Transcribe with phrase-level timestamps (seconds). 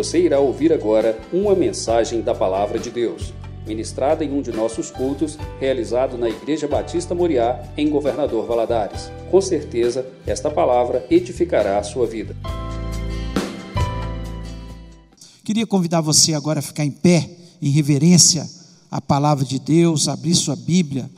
[0.00, 3.34] Você irá ouvir agora uma mensagem da Palavra de Deus,
[3.66, 9.12] ministrada em um de nossos cultos, realizado na Igreja Batista Moriá, em Governador Valadares.
[9.30, 12.34] Com certeza, esta palavra edificará a sua vida.
[15.44, 17.28] Queria convidar você agora a ficar em pé,
[17.60, 18.48] em reverência
[18.90, 21.10] à palavra de Deus, abrir sua Bíblia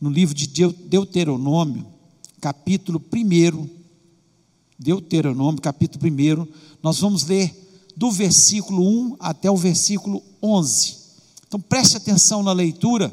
[0.00, 1.84] no livro de Deuteronômio,
[2.40, 3.68] capítulo 1.
[4.78, 6.46] Deuteronômio, capítulo 1.
[6.80, 7.66] Nós vamos ler
[7.98, 8.80] do versículo
[9.12, 10.96] 1 até o versículo 11.
[11.48, 13.12] Então preste atenção na leitura.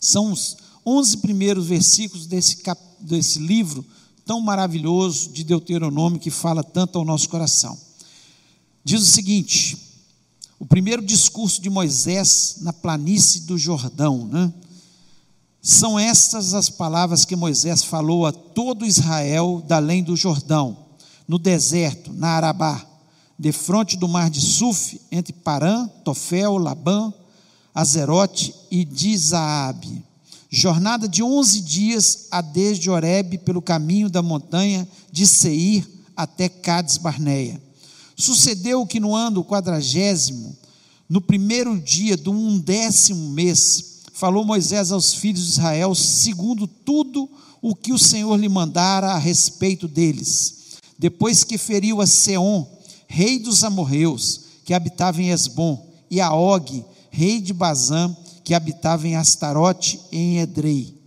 [0.00, 3.86] São os 11 primeiros versículos desse, cap, desse livro
[4.26, 7.78] tão maravilhoso de Deuteronômio que fala tanto ao nosso coração.
[8.82, 9.78] Diz o seguinte:
[10.58, 14.52] o primeiro discurso de Moisés na planície do Jordão, né?
[15.62, 20.76] São estas as palavras que Moisés falou a todo Israel da além do Jordão,
[21.28, 22.93] no deserto, na Arabá,
[23.38, 27.12] defronte do mar de Suf, entre Parã, Tofel, Labã,
[27.74, 30.02] Azerote e Dizaabe.
[30.50, 35.84] Jornada de onze dias a desde Oreb pelo caminho da montanha de Seir
[36.16, 37.60] até Cades Barneia.
[38.16, 40.56] Sucedeu que no ano quadragésimo,
[41.08, 47.28] no primeiro dia do undécimo mês, falou Moisés aos filhos de Israel, segundo tudo
[47.60, 50.54] o que o Senhor lhe mandara a respeito deles.
[50.96, 52.64] Depois que feriu a Seom,
[53.14, 59.06] rei dos amorreus, que habitava em Esbom, e a Og, rei de Bazã, que habitava
[59.06, 61.00] em Astarote em Edrei.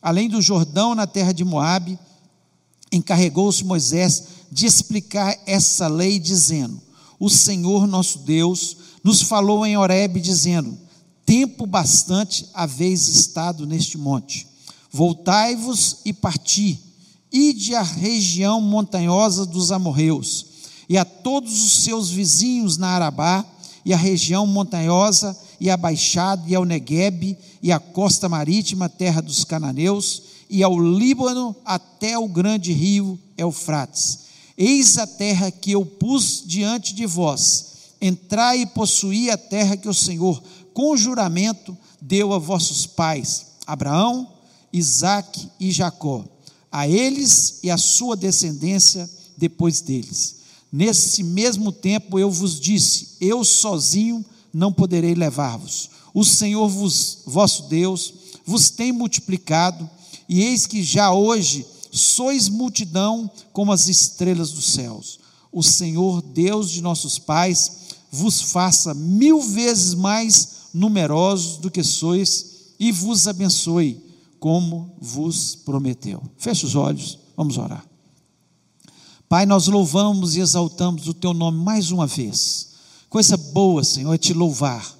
[0.00, 1.98] Além do Jordão, na terra de Moabe,
[2.92, 6.80] encarregou-se Moisés de explicar essa lei, dizendo:
[7.18, 10.78] O Senhor nosso Deus nos falou em Horebe, dizendo:
[11.26, 14.46] tempo bastante haveis estado neste monte.
[14.92, 16.78] Voltai-vos e parti,
[17.32, 20.46] ide à região montanhosa dos amorreus,
[20.88, 23.44] e a todos os seus vizinhos na Arabá,
[23.84, 29.20] e a região montanhosa, e a baixada, e ao Neguebe, e a costa marítima, terra
[29.20, 34.20] dos cananeus, e ao Líbano, até o grande rio Eufrates.
[34.56, 37.66] Eis a terra que eu pus diante de vós.
[38.00, 44.28] Entrai e possuí a terra que o Senhor com juramento deu a vossos pais, Abraão,
[44.72, 46.24] Isaque e Jacó,
[46.70, 50.37] a eles e a sua descendência depois deles.
[50.70, 55.90] Nesse mesmo tempo eu vos disse: Eu sozinho não poderei levar-vos.
[56.12, 58.12] O Senhor vos, vosso Deus
[58.48, 59.88] vos tem multiplicado,
[60.26, 65.20] e eis que já hoje sois multidão como as estrelas dos céus.
[65.52, 67.72] O Senhor, Deus de nossos pais,
[68.10, 72.46] vos faça mil vezes mais numerosos do que sois,
[72.80, 74.02] e vos abençoe,
[74.38, 76.22] como vos prometeu.
[76.36, 77.87] Feche os olhos, vamos orar.
[79.28, 82.68] Pai, nós louvamos e exaltamos o teu nome mais uma vez.
[83.10, 84.96] Coisa boa, Senhor, é te louvar.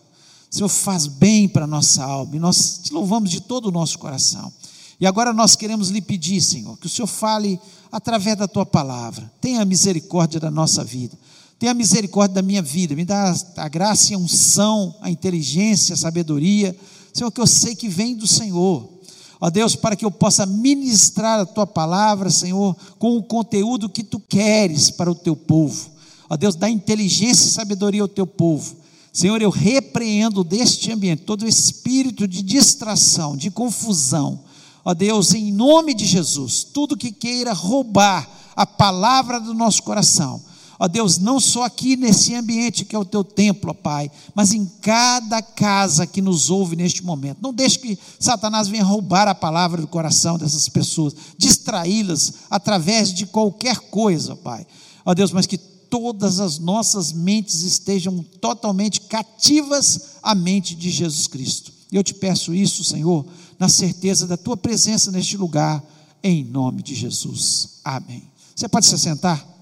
[0.51, 3.99] Senhor, faz bem para a nossa alma, e nós te louvamos de todo o nosso
[3.99, 4.53] coração.
[5.01, 7.59] E agora nós queremos lhe pedir, Senhor, que o Senhor fale
[7.91, 9.33] através da tua palavra.
[9.41, 11.17] Tenha misericórdia da nossa vida.
[11.59, 15.97] Tenha misericórdia da minha vida, me dá a graça e a unção, a inteligência, a
[15.97, 16.77] sabedoria,
[17.15, 18.98] Senhor, que eu sei que vem do Senhor.
[19.41, 24.03] Ó Deus, para que eu possa ministrar a tua palavra, Senhor, com o conteúdo que
[24.03, 25.91] tu queres para o teu povo.
[26.29, 28.77] Ó Deus, dá inteligência e sabedoria ao teu povo.
[29.13, 34.41] Senhor, eu repreendo deste ambiente todo espírito de distração, de confusão.
[34.85, 40.43] Ó Deus, em nome de Jesus, tudo que queira roubar a palavra do nosso coração,
[40.79, 44.53] Ó Deus, não só aqui nesse ambiente que é o teu templo, ó Pai, mas
[44.53, 47.39] em cada casa que nos ouve neste momento.
[47.43, 53.27] Não deixe que Satanás venha roubar a palavra do coração dessas pessoas, distraí-las através de
[53.27, 54.67] qualquer coisa, ó Pai.
[55.05, 61.27] Ó Deus, mas que todas as nossas mentes estejam totalmente cativas à mente de Jesus
[61.27, 61.73] Cristo.
[61.91, 63.27] Eu te peço isso, Senhor,
[63.59, 65.83] na certeza da tua presença neste lugar,
[66.23, 67.81] em nome de Jesus.
[67.83, 68.23] Amém.
[68.55, 69.58] Você pode se sentar?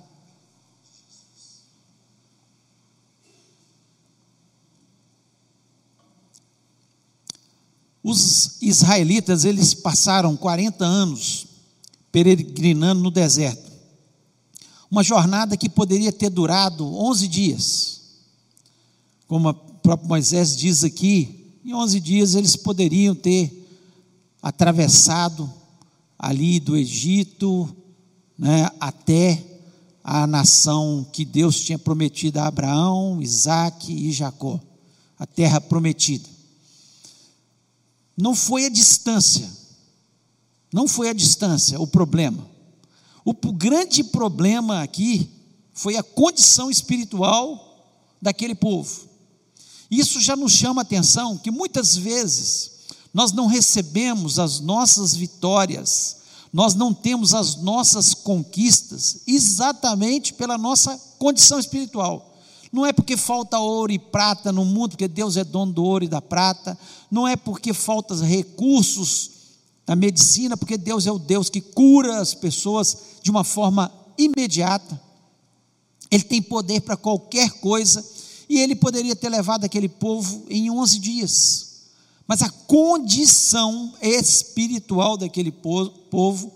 [8.08, 11.44] Os israelitas, eles passaram 40 anos
[12.12, 13.68] peregrinando no deserto.
[14.88, 18.00] Uma jornada que poderia ter durado 11 dias.
[19.26, 23.68] Como o próprio Moisés diz aqui, em 11 dias eles poderiam ter
[24.40, 25.52] atravessado
[26.16, 27.68] ali do Egito
[28.38, 29.42] né, até
[30.04, 34.60] a nação que Deus tinha prometido a Abraão, Isaac e Jacó,
[35.18, 36.35] a terra prometida
[38.16, 39.48] não foi a distância.
[40.72, 42.48] Não foi a distância o problema.
[43.24, 45.28] O grande problema aqui
[45.72, 47.66] foi a condição espiritual
[48.20, 49.08] daquele povo.
[49.90, 52.72] Isso já nos chama a atenção que muitas vezes
[53.12, 56.16] nós não recebemos as nossas vitórias,
[56.52, 62.35] nós não temos as nossas conquistas exatamente pela nossa condição espiritual.
[62.76, 66.04] Não é porque falta ouro e prata no mundo, porque Deus é dono do ouro
[66.04, 66.78] e da prata,
[67.10, 69.30] não é porque faltam recursos
[69.86, 75.00] na medicina, porque Deus é o Deus que cura as pessoas de uma forma imediata.
[76.10, 78.06] Ele tem poder para qualquer coisa
[78.46, 81.66] e ele poderia ter levado aquele povo em 11 dias.
[82.28, 86.52] Mas a condição espiritual daquele povo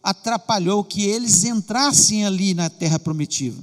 [0.00, 3.58] atrapalhou que eles entrassem ali na terra prometida,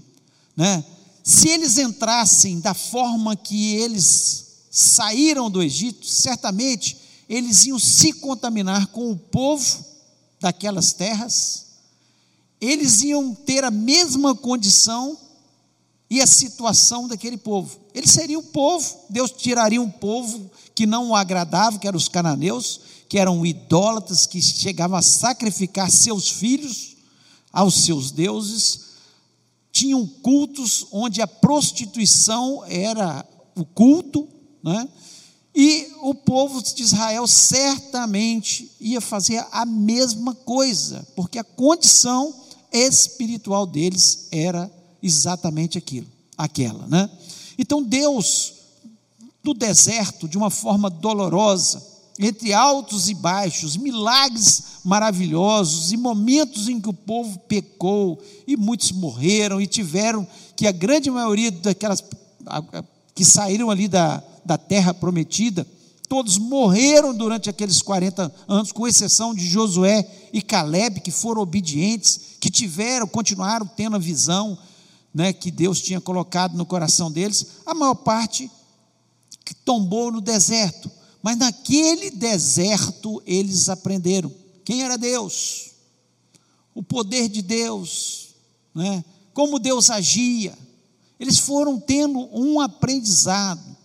[0.58, 0.84] né?
[1.24, 6.98] Se eles entrassem da forma que eles saíram do Egito, certamente
[7.28, 9.86] eles iam se contaminar com o povo
[10.40, 11.66] daquelas terras,
[12.60, 15.18] eles iam ter a mesma condição
[16.10, 17.80] e a situação daquele povo.
[17.94, 22.08] Eles seriam o povo, Deus tiraria um povo que não o agradava, que eram os
[22.08, 26.98] cananeus, que eram idólatras, que chegavam a sacrificar seus filhos
[27.52, 28.91] aos seus deuses,
[29.72, 33.26] tinham cultos onde a prostituição era
[33.56, 34.28] o culto,
[34.64, 34.88] né?
[35.54, 42.34] E o povo de Israel certamente ia fazer a mesma coisa, porque a condição
[42.72, 44.72] espiritual deles era
[45.04, 46.08] exatamente aquilo,
[46.38, 47.10] aquela, né?
[47.58, 48.54] Então Deus,
[49.44, 51.91] no deserto, de uma forma dolorosa,
[52.28, 58.92] entre altos e baixos, milagres maravilhosos e momentos em que o povo pecou e muitos
[58.92, 62.04] morreram e tiveram que a grande maioria daquelas
[63.14, 65.68] que saíram ali da, da terra prometida,
[66.08, 72.38] todos morreram durante aqueles 40 anos, com exceção de Josué e Caleb, que foram obedientes,
[72.40, 74.58] que tiveram, continuaram tendo a visão,
[75.14, 78.50] né, que Deus tinha colocado no coração deles, a maior parte
[79.46, 80.92] que tombou no deserto.
[81.22, 84.32] Mas naquele deserto eles aprenderam
[84.64, 85.72] quem era Deus,
[86.74, 88.30] o poder de Deus,
[88.74, 89.04] né,
[89.34, 90.58] como Deus agia.
[91.20, 93.78] Eles foram tendo um aprendizado,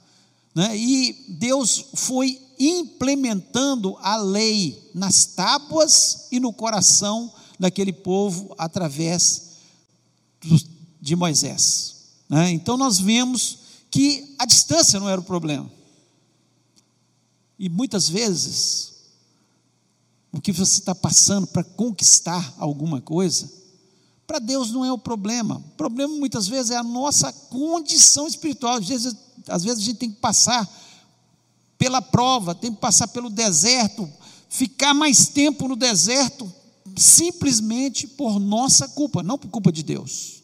[0.54, 9.56] né, e Deus foi implementando a lei nas tábuas e no coração daquele povo através
[11.00, 11.96] de Moisés.
[12.28, 12.50] Né?
[12.50, 13.58] Então nós vemos
[13.90, 15.70] que a distância não era o problema.
[17.58, 18.94] E muitas vezes,
[20.32, 23.50] o que você está passando para conquistar alguma coisa,
[24.26, 25.56] para Deus não é o problema.
[25.56, 28.74] O problema muitas vezes é a nossa condição espiritual.
[28.74, 29.16] Às vezes,
[29.48, 30.68] às vezes a gente tem que passar
[31.78, 34.10] pela prova, tem que passar pelo deserto,
[34.48, 36.52] ficar mais tempo no deserto,
[36.96, 40.36] simplesmente por nossa culpa, não por culpa de Deus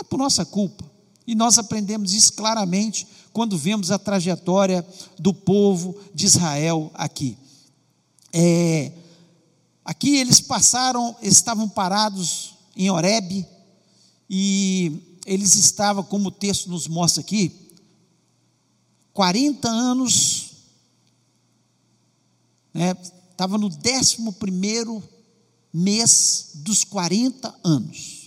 [0.00, 0.84] é por nossa culpa.
[1.26, 4.86] E nós aprendemos isso claramente quando vemos a trajetória
[5.18, 7.36] do povo de Israel aqui.
[8.32, 8.92] É,
[9.84, 13.46] aqui eles passaram, estavam parados em Horebe,
[14.28, 17.68] e eles estavam, como o texto nos mostra aqui,
[19.12, 20.52] 40 anos,
[22.72, 22.94] né,
[23.30, 25.02] estava no 11
[25.72, 28.17] mês dos 40 anos.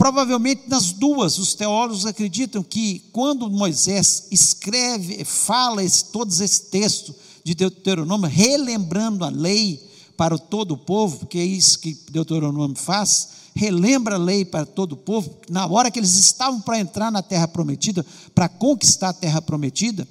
[0.00, 7.14] Provavelmente nas duas, os teólogos acreditam que quando Moisés escreve, fala esse, todos esse texto
[7.44, 9.78] de Deuteronômio, relembrando a lei
[10.16, 14.92] para todo o povo, porque é isso que Deuteronômio faz, relembra a lei para todo
[14.92, 18.02] o povo, na hora que eles estavam para entrar na terra prometida,
[18.34, 20.08] para conquistar a terra prometida,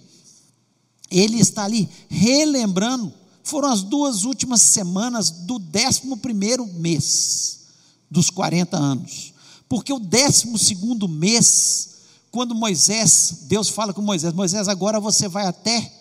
[1.09, 3.11] ele está ali relembrando,
[3.41, 7.61] foram as duas últimas semanas do 11 primeiro mês
[8.07, 9.28] dos 40 anos.
[9.69, 11.89] Porque o décimo segundo mês,
[12.31, 15.93] quando Moisés, Deus fala com Moisés, Moisés, agora você vai até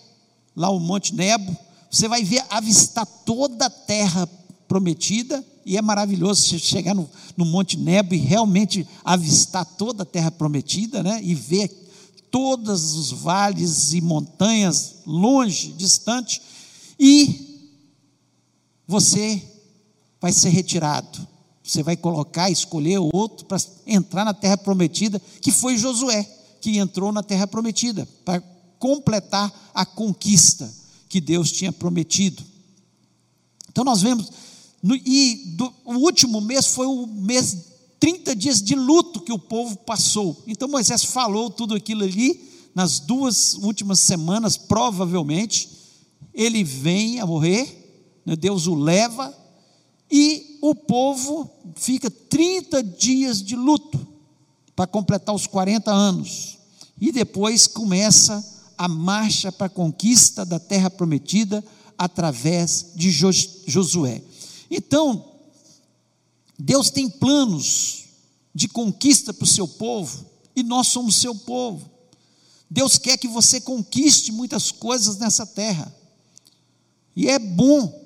[0.55, 1.55] lá o Monte Nebo,
[1.89, 4.27] você vai ver, avistar toda a terra
[4.67, 7.07] prometida, e é maravilhoso chegar no,
[7.37, 11.21] no Monte Nebo e realmente avistar toda a terra prometida, né?
[11.23, 11.69] E ver
[12.31, 16.41] todos os vales e montanhas longe, distante,
[16.99, 17.69] e
[18.87, 19.41] você
[20.19, 21.28] vai ser retirado
[21.69, 26.23] você vai colocar, escolher outro para entrar na terra prometida, que foi Josué,
[26.59, 28.41] que entrou na terra prometida, para
[28.79, 30.73] completar a conquista
[31.07, 32.43] que Deus tinha prometido.
[33.69, 34.31] Então nós vemos,
[34.81, 37.57] no, e do, o último mês foi o mês,
[37.99, 40.41] 30 dias de luto que o povo passou.
[40.47, 45.69] Então Moisés falou tudo aquilo ali, nas duas últimas semanas, provavelmente,
[46.33, 49.37] ele vem a morrer, né, Deus o leva,
[50.09, 54.07] e o povo fica 30 dias de luto
[54.75, 56.57] para completar os 40 anos.
[56.99, 58.43] E depois começa
[58.77, 61.63] a marcha para a conquista da terra prometida
[61.97, 64.21] através de Josué.
[64.71, 65.25] Então,
[66.57, 68.05] Deus tem planos
[68.53, 70.25] de conquista para o seu povo
[70.55, 71.89] e nós somos seu povo.
[72.69, 75.93] Deus quer que você conquiste muitas coisas nessa terra.
[77.15, 77.98] E é bom,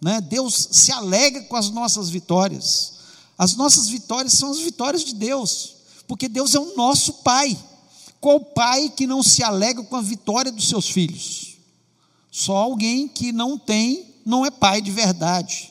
[0.00, 0.20] né?
[0.20, 2.94] Deus se alegra com as nossas vitórias.
[3.36, 5.76] As nossas vitórias são as vitórias de Deus,
[6.06, 7.56] porque Deus é o nosso Pai.
[8.20, 11.56] Qual pai que não se alegra com a vitória dos seus filhos?
[12.30, 15.70] Só alguém que não tem, não é pai de verdade.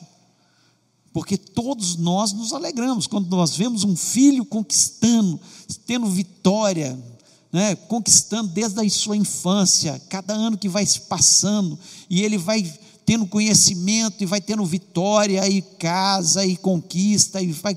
[1.12, 5.38] Porque todos nós nos alegramos quando nós vemos um filho conquistando,
[5.86, 6.98] tendo vitória,
[7.52, 12.62] né, conquistando desde a sua infância, cada ano que vai se passando, e ele vai
[13.08, 17.74] tendo conhecimento, e vai tendo vitória, e casa, e conquista, e vai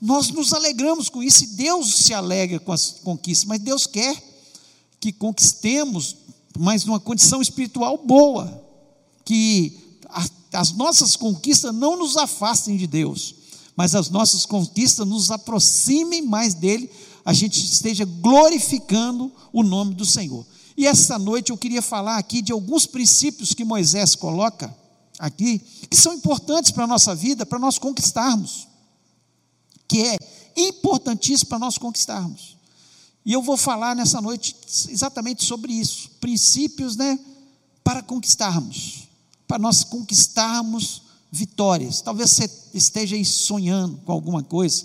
[0.00, 4.16] nós nos alegramos com isso e Deus se alegra com as conquistas, mas Deus quer
[4.98, 6.16] que conquistemos,
[6.58, 8.62] mas numa condição espiritual boa,
[9.22, 9.78] que
[10.50, 13.34] as nossas conquistas não nos afastem de Deus,
[13.76, 16.90] mas as nossas conquistas nos aproximem mais dele,
[17.22, 20.46] a gente esteja glorificando o nome do Senhor.
[20.76, 24.74] E esta noite eu queria falar aqui de alguns princípios que Moisés coloca
[25.18, 28.68] aqui, que são importantes para a nossa vida, para nós conquistarmos
[29.86, 30.16] que é
[30.56, 32.56] importantíssimo para nós conquistarmos.
[33.24, 34.56] E eu vou falar nessa noite
[34.88, 37.18] exatamente sobre isso, princípios, né,
[37.82, 39.08] para conquistarmos,
[39.46, 42.00] para nós conquistarmos vitórias.
[42.00, 44.84] Talvez você esteja aí sonhando com alguma coisa,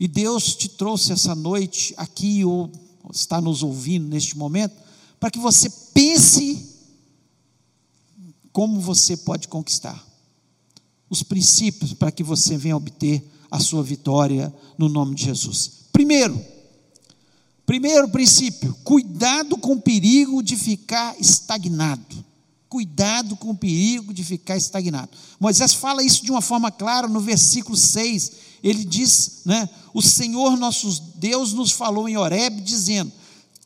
[0.00, 2.70] e Deus te trouxe essa noite aqui, ou
[3.12, 4.74] está nos ouvindo neste momento,
[5.18, 6.76] para que você pense
[8.52, 10.04] como você pode conquistar.
[11.08, 15.70] Os princípios para que você venha obter a sua vitória no nome de Jesus.
[15.92, 16.38] Primeiro,
[17.64, 22.24] primeiro princípio, cuidado com o perigo de ficar estagnado.
[22.68, 25.10] Cuidado com o perigo de ficar estagnado.
[25.40, 28.32] Moisés fala isso de uma forma clara no versículo 6.
[28.62, 33.12] Ele diz, né, o Senhor nosso Deus nos falou em Horeb dizendo: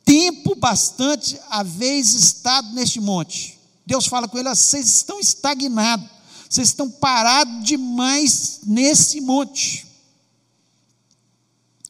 [0.05, 3.59] "Tempo bastante haveis estado neste monte".
[3.87, 6.23] Deus fala com ele: "Vocês estão estagnados
[6.53, 9.87] vocês estão parados demais nesse monte.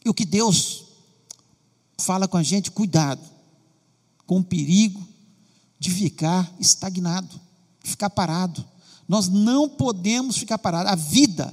[0.05, 0.85] E o que Deus
[1.99, 3.21] fala com a gente, cuidado
[4.25, 5.05] com o perigo
[5.81, 7.41] de ficar estagnado,
[7.83, 8.65] de ficar parado.
[9.09, 10.93] Nós não podemos ficar parados.
[10.93, 11.53] A vida,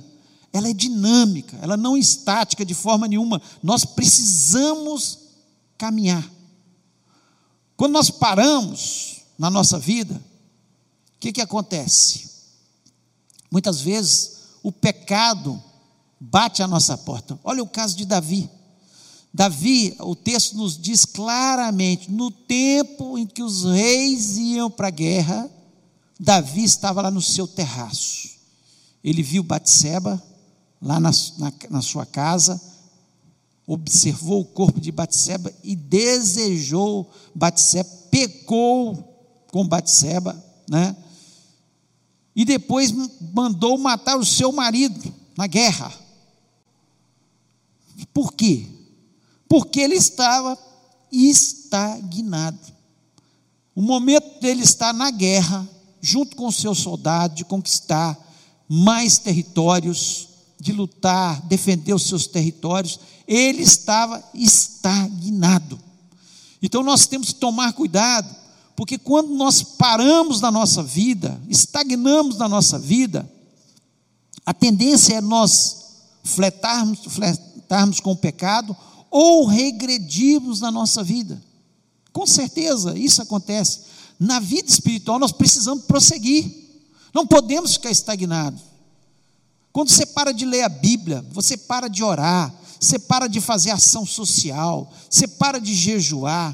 [0.52, 3.42] ela é dinâmica, ela não é estática de forma nenhuma.
[3.62, 5.20] Nós precisamos
[5.78, 6.28] caminhar.
[7.78, 12.30] Quando nós paramos na nossa vida, o que, que acontece?
[13.52, 15.62] Muitas vezes o pecado
[16.20, 17.40] bate à nossa porta.
[17.44, 18.50] Olha o caso de Davi.
[19.34, 24.92] Davi, o texto nos diz claramente: no tempo em que os reis iam para a
[24.92, 25.50] guerra,
[26.20, 28.30] Davi estava lá no seu terraço.
[29.04, 30.22] Ele viu Batseba
[30.82, 32.60] lá na, na, na sua casa,
[33.68, 38.96] observou o corpo de Batseba e desejou Batseba, pecou
[39.52, 40.36] com Batseba,
[40.68, 40.96] né?
[42.40, 42.94] e depois
[43.34, 45.94] mandou matar o seu marido na guerra.
[48.14, 48.66] Por quê?
[49.46, 50.58] Porque ele estava
[51.12, 52.58] estagnado.
[53.76, 55.68] O momento dele estar na guerra,
[56.00, 58.18] junto com os seus soldados, de conquistar
[58.70, 60.29] mais territórios,
[60.60, 65.80] de lutar, defender os seus territórios, ele estava estagnado.
[66.62, 68.40] Então nós temos que tomar cuidado
[68.80, 73.30] porque quando nós paramos na nossa vida, estagnamos na nossa vida,
[74.46, 78.74] a tendência é nós fletarmos, fletarmos com o pecado
[79.12, 81.44] ou regredirmos na nossa vida.
[82.14, 83.82] Com certeza, isso acontece.
[84.18, 86.50] Na vida espiritual, nós precisamos prosseguir.
[87.14, 88.62] Não podemos ficar estagnados.
[89.80, 93.72] Quando você para de ler a Bíblia, você para de orar, você para de fazer
[93.72, 96.54] ação social, você para de jejuar,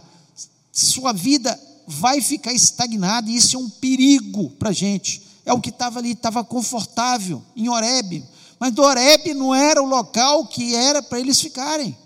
[0.72, 5.24] sua vida vai ficar estagnado, e isso é um perigo para a gente.
[5.44, 8.24] É o que estava ali, estava confortável em Horeb,
[8.60, 11.98] mas do Horeb não era o local que era para eles ficarem.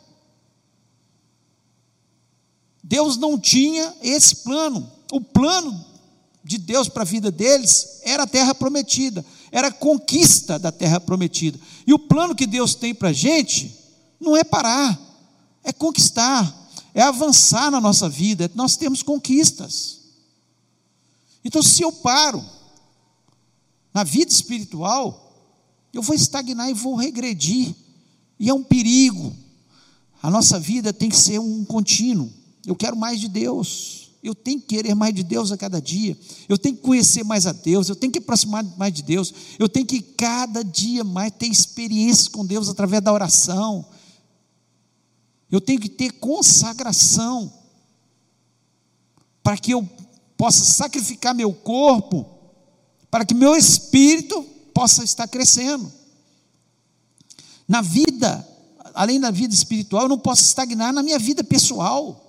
[2.82, 4.90] Deus não tinha esse plano.
[5.12, 5.86] O plano
[6.50, 11.00] de Deus para a vida deles era a terra prometida, era a conquista da terra
[11.00, 11.60] prometida.
[11.86, 13.72] E o plano que Deus tem para a gente
[14.20, 15.00] não é parar,
[15.64, 20.00] é conquistar, é avançar na nossa vida, nós temos conquistas.
[21.46, 22.44] Então, se eu paro
[23.94, 25.32] na vida espiritual,
[25.94, 27.76] eu vou estagnar e vou regredir,
[28.40, 29.36] e é um perigo.
[30.20, 32.34] A nossa vida tem que ser um contínuo.
[32.66, 33.99] Eu quero mais de Deus.
[34.22, 36.18] Eu tenho que querer mais de Deus a cada dia.
[36.48, 37.88] Eu tenho que conhecer mais a Deus.
[37.88, 39.34] Eu tenho que aproximar mais de Deus.
[39.58, 43.86] Eu tenho que cada dia mais ter experiência com Deus através da oração.
[45.50, 47.52] Eu tenho que ter consagração
[49.42, 49.88] para que eu
[50.38, 52.26] possa sacrificar meu corpo,
[53.10, 55.92] para que meu espírito possa estar crescendo.
[57.68, 58.48] Na vida,
[58.94, 62.26] além da vida espiritual, eu não posso estagnar na minha vida pessoal.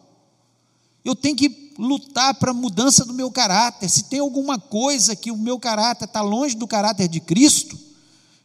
[1.04, 3.88] Eu tenho que lutar para a mudança do meu caráter.
[3.88, 7.78] Se tem alguma coisa que o meu caráter está longe do caráter de Cristo,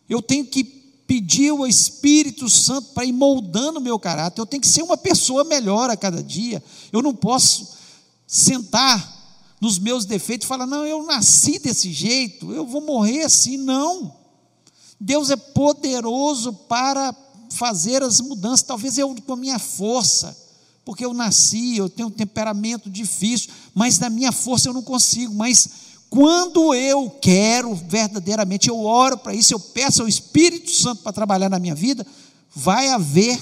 [0.10, 4.40] eu tenho que pedir ao Espírito Santo para ir moldando o meu caráter.
[4.40, 6.64] Eu tenho que ser uma pessoa melhor a cada dia.
[6.92, 7.76] Eu não posso
[8.26, 9.14] sentar
[9.60, 13.58] nos meus defeitos e falar: não, eu nasci desse jeito, eu vou morrer assim.
[13.58, 14.16] Não.
[14.98, 17.14] Deus é poderoso para
[17.50, 18.62] fazer as mudanças.
[18.62, 20.45] Talvez eu, com a minha força,
[20.86, 25.34] porque eu nasci, eu tenho um temperamento difícil, mas na minha força eu não consigo.
[25.34, 25.68] Mas
[26.12, 31.50] quando eu quero verdadeiramente, eu oro para isso, eu peço ao Espírito Santo para trabalhar
[31.50, 32.06] na minha vida,
[32.54, 33.42] vai haver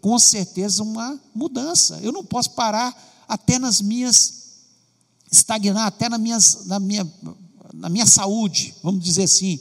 [0.00, 2.00] com certeza uma mudança.
[2.02, 2.96] Eu não posso parar
[3.28, 4.32] até nas minhas,
[5.30, 7.06] estagnar até nas minhas, na, minha,
[7.74, 9.60] na minha saúde, vamos dizer assim,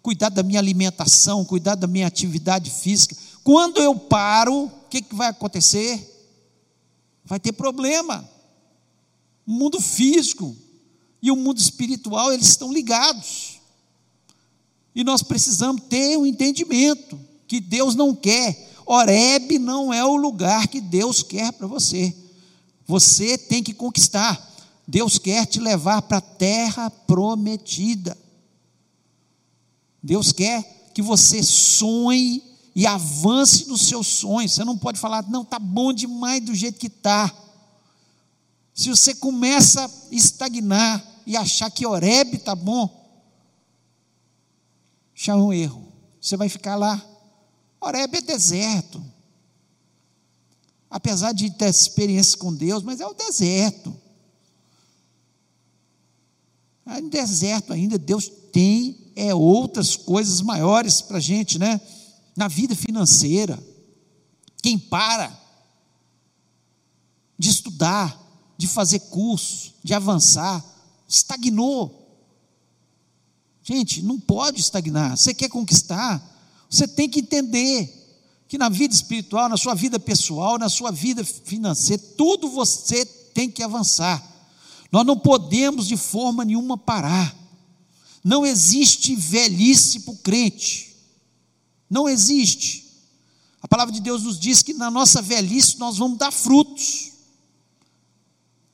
[0.00, 3.16] cuidar da minha alimentação, cuidar da minha atividade física.
[3.42, 6.19] Quando eu paro, o que, que vai acontecer?
[7.24, 8.28] Vai ter problema.
[9.46, 10.56] O mundo físico
[11.22, 13.60] e o mundo espiritual, eles estão ligados.
[14.94, 18.68] E nós precisamos ter um entendimento que Deus não quer.
[18.86, 22.14] Oreb não é o lugar que Deus quer para você.
[22.86, 24.48] Você tem que conquistar.
[24.86, 28.16] Deus quer te levar para a terra prometida.
[30.02, 32.49] Deus quer que você sonhe
[32.80, 34.54] e avance nos seus sonhos.
[34.54, 37.30] Você não pode falar, não, está bom demais do jeito que está.
[38.72, 42.88] Se você começa a estagnar e achar que Oreb está bom,
[45.14, 45.92] já é um erro.
[46.18, 47.04] Você vai ficar lá.
[47.78, 49.04] Oreb é deserto.
[50.88, 53.94] Apesar de ter experiência com Deus, mas é o deserto.
[56.86, 61.78] É deserto ainda, Deus tem é outras coisas maiores para a gente, né?
[62.40, 63.62] Na vida financeira.
[64.62, 65.38] Quem para
[67.38, 68.18] de estudar,
[68.56, 70.64] de fazer curso, de avançar,
[71.06, 72.18] estagnou.
[73.62, 75.18] Gente, não pode estagnar.
[75.18, 76.18] Você quer conquistar,
[76.68, 77.94] você tem que entender
[78.48, 83.50] que na vida espiritual, na sua vida pessoal, na sua vida financeira, tudo você tem
[83.50, 84.26] que avançar.
[84.90, 87.36] Nós não podemos de forma nenhuma parar.
[88.24, 90.89] Não existe velhice para o crente.
[91.90, 92.88] Não existe.
[93.60, 97.10] A palavra de Deus nos diz que na nossa velhice nós vamos dar frutos.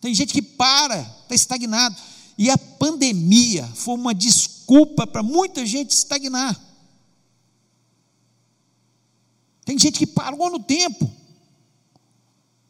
[0.00, 1.96] Tem gente que para, está estagnado.
[2.36, 6.60] E a pandemia foi uma desculpa para muita gente estagnar.
[9.64, 11.10] Tem gente que parou no tempo,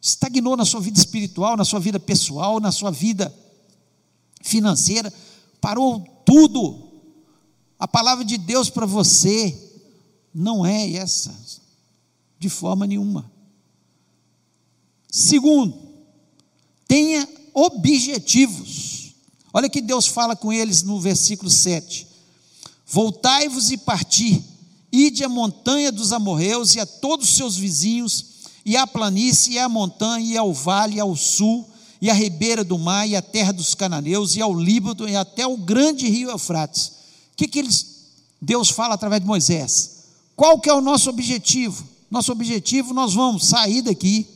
[0.01, 3.31] estagnou na sua vida espiritual, na sua vida pessoal, na sua vida
[4.41, 5.13] financeira,
[5.61, 6.87] parou tudo.
[7.77, 9.66] A palavra de Deus para você
[10.39, 11.35] não é essa,
[12.37, 13.29] de forma nenhuma.
[15.09, 15.75] Segundo,
[16.87, 19.15] tenha objetivos.
[19.51, 22.05] Olha que Deus fala com eles no versículo 7.
[22.85, 24.45] Voltai-vos e parti,
[24.91, 28.25] ide à montanha dos amorreus e a todos os seus vizinhos,
[28.63, 31.67] e à planície, e à montanha, e ao vale, e ao sul,
[31.99, 35.47] e à ribeira do mar, e à terra dos cananeus, e ao Líbano, e até
[35.47, 36.89] o grande rio Eufrates.
[37.33, 37.87] O que, que eles,
[38.39, 39.96] Deus fala através de Moisés?
[40.37, 41.83] Qual que é o nosso objetivo?
[42.11, 44.27] Nosso objetivo, nós vamos sair daqui,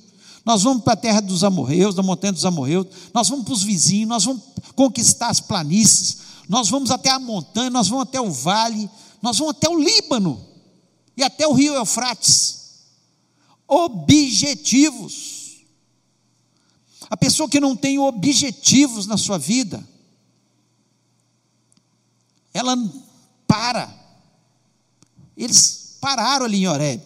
[0.43, 3.61] nós vamos para a terra dos amorreus, da montanha dos amorreus, nós vamos para os
[3.61, 4.41] vizinhos, nós vamos
[4.75, 6.17] conquistar as planícies,
[6.49, 8.89] nós vamos até a montanha, nós vamos até o vale,
[9.21, 10.43] nós vamos até o Líbano
[11.15, 12.79] e até o rio Eufrates.
[13.67, 15.61] Objetivos.
[17.11, 19.87] A pessoa que não tem objetivos na sua vida,
[22.51, 22.75] ela
[23.45, 23.93] para.
[25.37, 27.05] Eles pararam ali em Horeb.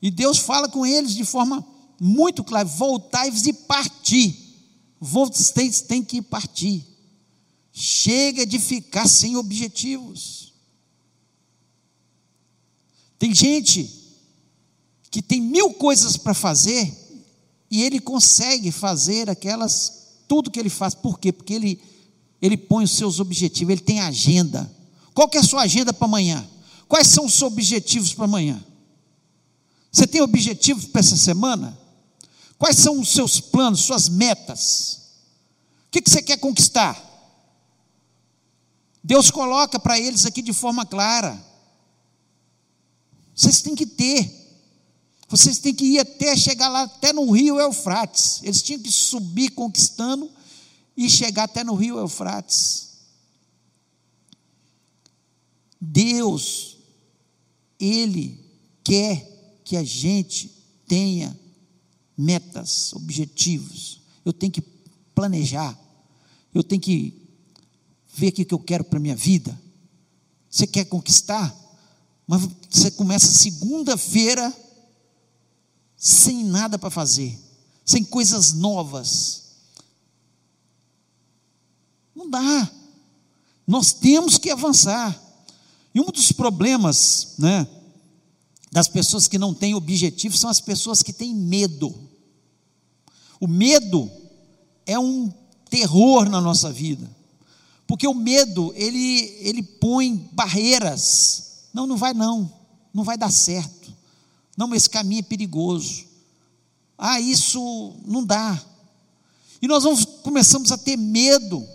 [0.00, 1.66] E Deus fala com eles de forma
[2.00, 4.46] muito clara: voltai-vos e partir.
[5.00, 6.86] Vocês têm que partir.
[7.72, 10.54] Chega de ficar sem objetivos.
[13.18, 13.90] Tem gente
[15.10, 16.94] que tem mil coisas para fazer
[17.70, 20.94] e ele consegue fazer aquelas, tudo que ele faz.
[20.94, 21.32] Por quê?
[21.32, 21.80] Porque ele,
[22.40, 24.70] ele põe os seus objetivos, ele tem agenda.
[25.14, 26.46] Qual que é a sua agenda para amanhã?
[26.88, 28.64] Quais são os seus objetivos para amanhã?
[29.90, 31.78] Você tem objetivos para essa semana?
[32.58, 35.02] Quais são os seus planos, suas metas?
[35.88, 37.02] O que, que você quer conquistar?
[39.02, 41.42] Deus coloca para eles aqui de forma clara.
[43.34, 44.44] Vocês têm que ter.
[45.28, 48.40] Vocês têm que ir até chegar lá, até no rio Eufrates.
[48.42, 50.30] Eles tinham que subir conquistando
[50.96, 52.86] e chegar até no rio Eufrates.
[55.80, 56.75] Deus,
[57.78, 58.38] Ele
[58.82, 60.50] quer que a gente
[60.86, 61.38] tenha
[62.16, 64.00] metas, objetivos.
[64.24, 64.62] Eu tenho que
[65.14, 65.78] planejar.
[66.54, 67.26] Eu tenho que
[68.14, 69.60] ver o que eu quero para a minha vida.
[70.48, 71.54] Você quer conquistar?
[72.26, 74.54] Mas você começa segunda-feira
[75.96, 77.38] sem nada para fazer,
[77.84, 79.42] sem coisas novas.
[82.14, 82.70] Não dá.
[83.66, 85.22] Nós temos que avançar.
[85.96, 87.66] E um dos problemas, né,
[88.70, 91.94] das pessoas que não têm objetivo são as pessoas que têm medo.
[93.40, 94.10] O medo
[94.84, 95.32] é um
[95.70, 97.10] terror na nossa vida.
[97.86, 101.62] Porque o medo, ele ele põe barreiras.
[101.72, 102.52] Não, não vai não.
[102.92, 103.90] Não vai dar certo.
[104.54, 106.04] Não, esse caminho é perigoso.
[106.98, 108.62] Ah, isso não dá.
[109.62, 111.66] E nós vamos, começamos a ter medo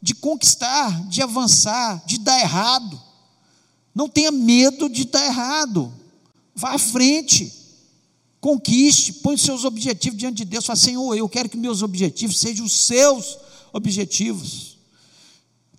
[0.00, 3.11] de conquistar, de avançar, de dar errado.
[3.94, 5.92] Não tenha medo de dar errado.
[6.54, 7.52] Vá à frente.
[8.40, 10.66] Conquiste, põe os seus objetivos diante de Deus.
[10.66, 13.38] Fala, Senhor, eu quero que meus objetivos sejam os seus
[13.72, 14.72] objetivos.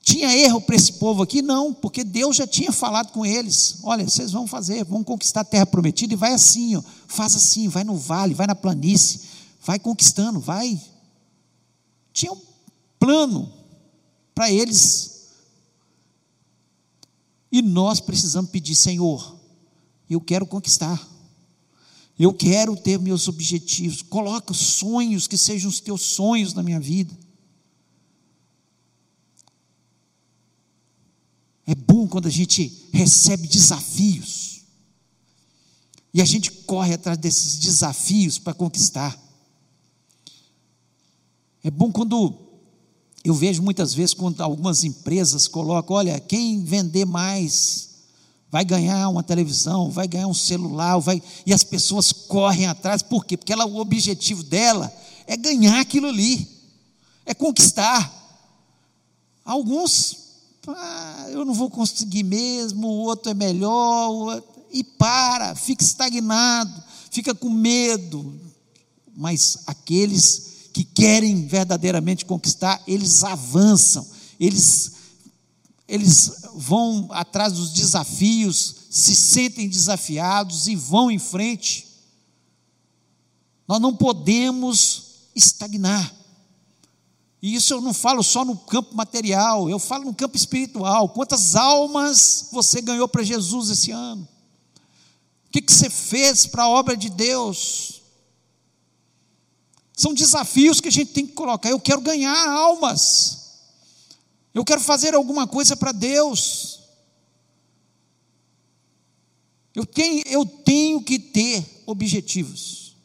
[0.01, 1.41] Tinha erro para esse povo aqui?
[1.41, 5.45] Não, porque Deus já tinha falado com eles: olha, vocês vão fazer, vão conquistar a
[5.45, 9.21] terra prometida e vai assim, ó, faz assim, vai no vale, vai na planície,
[9.65, 10.79] vai conquistando, vai.
[12.11, 12.41] Tinha um
[12.99, 13.51] plano
[14.35, 15.12] para eles.
[17.53, 19.39] E nós precisamos pedir, Senhor,
[20.09, 21.07] eu quero conquistar.
[22.17, 24.01] Eu quero ter meus objetivos.
[24.01, 27.15] Coloca sonhos que sejam os teus sonhos na minha vida.
[31.67, 34.63] É bom quando a gente recebe desafios.
[36.11, 39.15] E a gente corre atrás desses desafios para conquistar.
[41.63, 42.52] É bom quando
[43.23, 47.89] eu vejo muitas vezes quando algumas empresas colocam, olha, quem vender mais
[48.51, 51.23] vai ganhar uma televisão, vai ganhar um celular, vai...
[51.45, 53.37] e as pessoas correm atrás, por quê?
[53.37, 54.93] Porque ela, o objetivo dela
[55.25, 56.47] é ganhar aquilo ali,
[57.25, 58.21] é conquistar.
[59.45, 60.23] Alguns
[60.67, 64.65] ah, eu não vou conseguir mesmo, o outro é melhor, outro...
[64.71, 68.39] e para, fica estagnado, fica com medo.
[69.15, 74.05] Mas aqueles que querem verdadeiramente conquistar, eles avançam,
[74.39, 74.93] eles,
[75.87, 81.87] eles vão atrás dos desafios, se sentem desafiados e vão em frente.
[83.67, 86.11] Nós não podemos estagnar.
[87.39, 91.09] E isso eu não falo só no campo material, eu falo no campo espiritual.
[91.09, 94.27] Quantas almas você ganhou para Jesus esse ano?
[95.47, 98.02] O que, que você fez para a obra de Deus?
[99.95, 101.69] São desafios que a gente tem que colocar.
[101.69, 103.43] Eu quero ganhar almas.
[104.53, 106.79] Eu quero fazer alguma coisa para Deus.
[109.75, 112.95] Eu tenho, eu tenho que ter objetivos.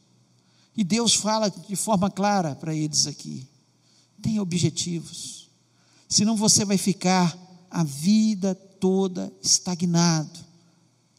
[0.77, 3.47] E Deus fala de forma clara para eles aqui.
[4.23, 5.49] Tenha objetivos.
[6.09, 7.37] Senão você vai ficar
[7.71, 10.39] a vida toda estagnado,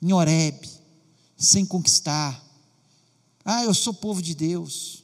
[0.02, 0.70] em Horebe,
[1.38, 2.44] sem conquistar.
[3.44, 4.99] Ah, eu sou povo de Deus.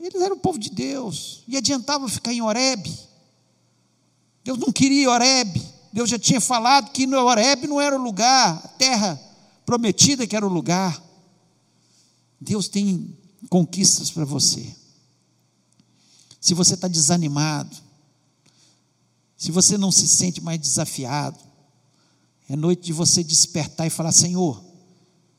[0.00, 1.44] Eles eram o povo de Deus.
[1.46, 2.92] E adiantava ficar em Horebe.
[4.42, 5.62] Deus não queria Horebe.
[5.92, 9.20] Deus já tinha falado que no Horebe não era o lugar, a terra
[9.66, 11.00] prometida que era o lugar.
[12.40, 13.16] Deus tem
[13.48, 14.80] conquistas para você
[16.40, 17.76] se você está desanimado,
[19.36, 21.38] se você não se sente mais desafiado,
[22.48, 24.64] é noite de você despertar e falar: Senhor,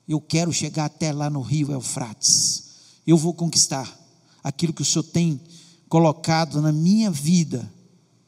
[0.08, 2.64] eu quero chegar até lá no rio Eufrates,
[3.06, 4.00] eu vou conquistar
[4.44, 5.40] aquilo que o Senhor tem
[5.88, 7.72] colocado na minha vida,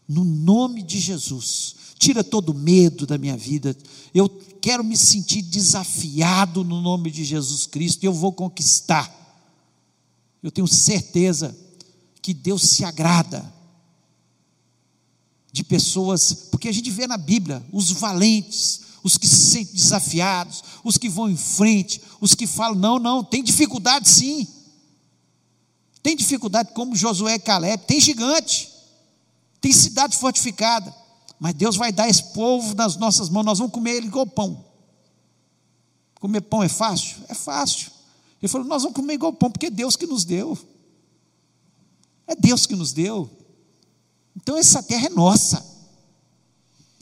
[0.07, 1.75] no nome de Jesus.
[1.97, 3.75] Tira todo medo da minha vida.
[4.13, 4.27] Eu
[4.61, 8.03] quero me sentir desafiado no nome de Jesus Cristo.
[8.03, 9.11] Eu vou conquistar.
[10.41, 11.57] Eu tenho certeza
[12.21, 13.53] que Deus se agrada
[15.53, 20.63] de pessoas, porque a gente vê na Bíblia os valentes, os que se sentem desafiados,
[20.83, 24.47] os que vão em frente, os que falam: não, não, tem dificuldade sim.
[26.03, 28.69] Tem dificuldade como Josué e Caleb, tem gigante,
[29.61, 30.93] tem cidade fortificada,
[31.39, 34.65] mas Deus vai dar esse povo nas nossas mãos, nós vamos comer ele igual pão.
[36.19, 37.17] Comer pão é fácil?
[37.29, 37.89] É fácil.
[38.41, 40.57] Ele falou: Nós vamos comer igual pão, porque é Deus que nos deu.
[42.27, 43.29] É Deus que nos deu.
[44.35, 45.65] Então essa terra é nossa.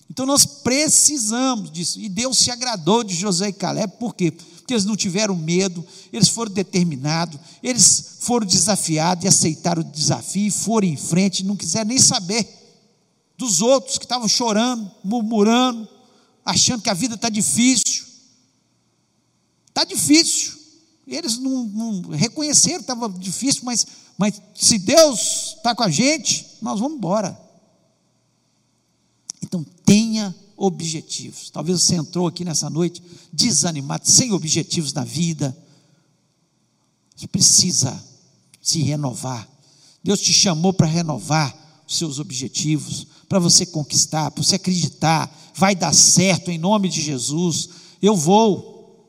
[0.10, 2.00] Então nós precisamos disso.
[2.00, 4.32] E Deus se agradou de José e Caleb, por quê?
[4.71, 10.47] Porque eles não tiveram medo, eles foram determinados, eles foram desafiados e aceitaram o desafio,
[10.47, 12.47] e foram em frente, não quiseram nem saber
[13.38, 15.86] dos outros que estavam chorando, murmurando,
[16.45, 18.05] achando que a vida está difícil.
[19.67, 20.53] Está difícil.
[21.05, 23.86] Eles não, não reconheceram que estava difícil, mas,
[24.17, 27.38] mas se Deus está com a gente, nós vamos embora.
[29.43, 31.50] Então tenha objetivos.
[31.50, 33.02] Talvez você entrou aqui nessa noite
[33.34, 35.58] desanimado, sem objetivos na vida.
[37.15, 38.02] Você precisa
[38.62, 39.50] se renovar.
[40.04, 45.76] Deus te chamou para renovar os seus objetivos, para você conquistar, para você acreditar, vai
[45.76, 47.69] dar certo em nome de Jesus.
[48.00, 49.04] Eu vou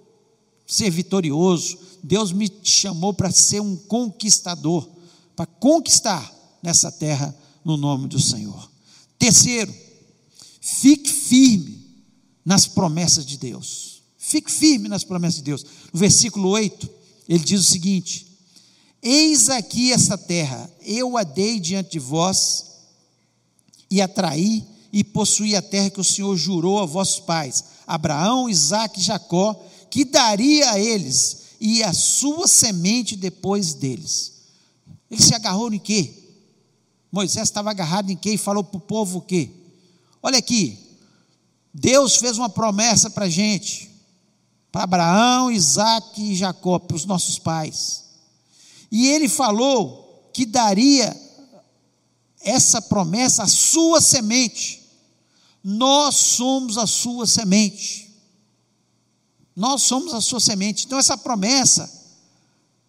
[0.66, 1.78] ser vitorioso.
[2.02, 4.88] Deus me chamou para ser um conquistador,
[5.36, 8.70] para conquistar nessa terra no nome do Senhor.
[9.18, 9.72] Terceiro,
[10.62, 11.84] fique firme
[12.44, 14.02] nas promessas de Deus.
[14.16, 15.66] Fique firme nas promessas de Deus.
[15.92, 16.88] No versículo 8,
[17.28, 18.26] ele diz o seguinte:
[19.02, 22.66] Eis aqui esta terra, eu a dei diante de vós,
[23.90, 29.00] e atraí e possuí a terra que o Senhor jurou a vossos pais, Abraão, Isaque
[29.00, 34.32] e Jacó, que daria a eles e a sua semente depois deles.
[35.10, 36.12] Ele se agarrou em quê?
[37.10, 38.32] Moisés estava agarrado em quê?
[38.32, 39.50] E falou para o povo o quê?
[40.22, 40.78] Olha aqui,
[41.74, 43.90] Deus fez uma promessa para a gente,
[44.70, 48.04] para Abraão, Isaac e Jacó, para os nossos pais.
[48.90, 51.14] E ele falou que daria
[52.40, 54.80] essa promessa à sua semente.
[55.64, 58.08] Nós somos a sua semente.
[59.56, 60.86] Nós somos a sua semente.
[60.86, 61.90] Então, essa promessa,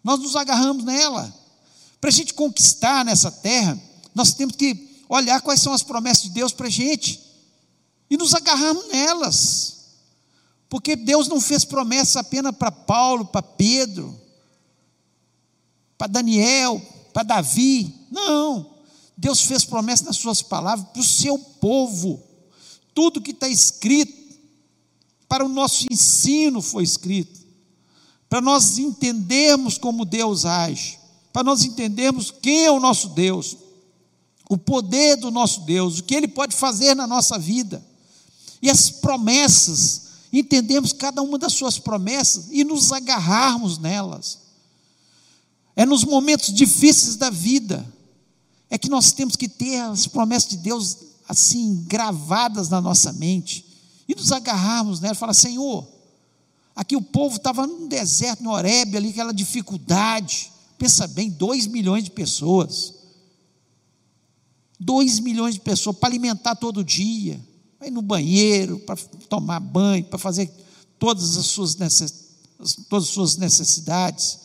[0.02, 1.34] nós nos agarramos nela.
[2.00, 3.80] Para a gente conquistar nessa terra,
[4.14, 7.23] nós temos que olhar quais são as promessas de Deus para a gente
[8.08, 9.74] e nos agarrarmos nelas.
[10.68, 14.18] Porque Deus não fez promessa apenas para Paulo, para Pedro,
[15.96, 16.80] para Daniel,
[17.12, 17.94] para Davi.
[18.10, 18.74] Não.
[19.16, 22.22] Deus fez promessa nas suas palavras para o seu povo.
[22.92, 24.24] Tudo que está escrito
[25.28, 27.40] para o nosso ensino foi escrito,
[28.28, 30.98] para nós entendermos como Deus age,
[31.32, 33.56] para nós entendermos quem é o nosso Deus,
[34.48, 37.84] o poder do nosso Deus, o que Ele pode fazer na nossa vida,
[38.64, 44.38] e as promessas, entendemos cada uma das suas promessas e nos agarrarmos nelas.
[45.76, 47.86] É nos momentos difíceis da vida,
[48.70, 50.96] é que nós temos que ter as promessas de Deus
[51.28, 53.66] assim gravadas na nossa mente
[54.08, 55.86] e nos agarrarmos nela e falar: Senhor,
[56.74, 60.50] aqui o povo estava num deserto, no Horebe, ali, aquela dificuldade.
[60.78, 62.94] Pensa bem, dois milhões de pessoas.
[64.80, 67.38] Dois milhões de pessoas para alimentar todo dia,
[67.84, 68.96] para ir no banheiro, para
[69.28, 70.50] tomar banho, para fazer
[70.98, 71.76] todas as suas,
[72.88, 74.38] todas as suas necessidades.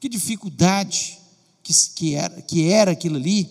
[0.00, 1.18] Que dificuldade
[1.62, 3.48] que, que, era, que era aquilo ali.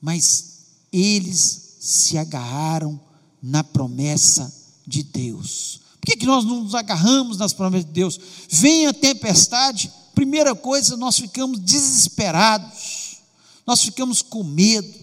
[0.00, 2.98] Mas eles se agarraram
[3.42, 4.52] na promessa
[4.86, 5.80] de Deus.
[6.00, 8.18] Por que, que nós não nos agarramos nas promessas de Deus?
[8.48, 13.18] Vem a tempestade, primeira coisa, nós ficamos desesperados,
[13.66, 15.01] nós ficamos com medo,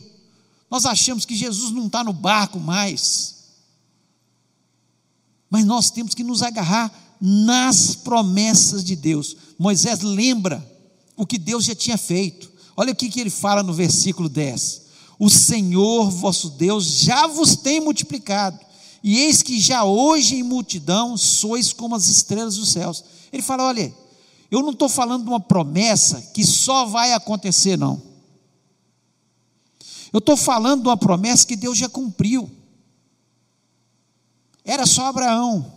[0.69, 3.36] nós achamos que Jesus não está no barco mais.
[5.49, 9.36] Mas nós temos que nos agarrar nas promessas de Deus.
[9.58, 10.65] Moisés lembra
[11.15, 12.51] o que Deus já tinha feito.
[12.77, 17.82] Olha o que ele fala no versículo 10 o Senhor vosso Deus já vos tem
[17.82, 18.58] multiplicado,
[19.03, 23.03] e eis que já hoje em multidão sois como as estrelas dos céus.
[23.32, 23.93] Ele fala: olha,
[24.49, 28.01] eu não estou falando de uma promessa que só vai acontecer, não.
[30.12, 32.50] Eu estou falando de uma promessa que Deus já cumpriu.
[34.63, 35.74] Era só Abraão,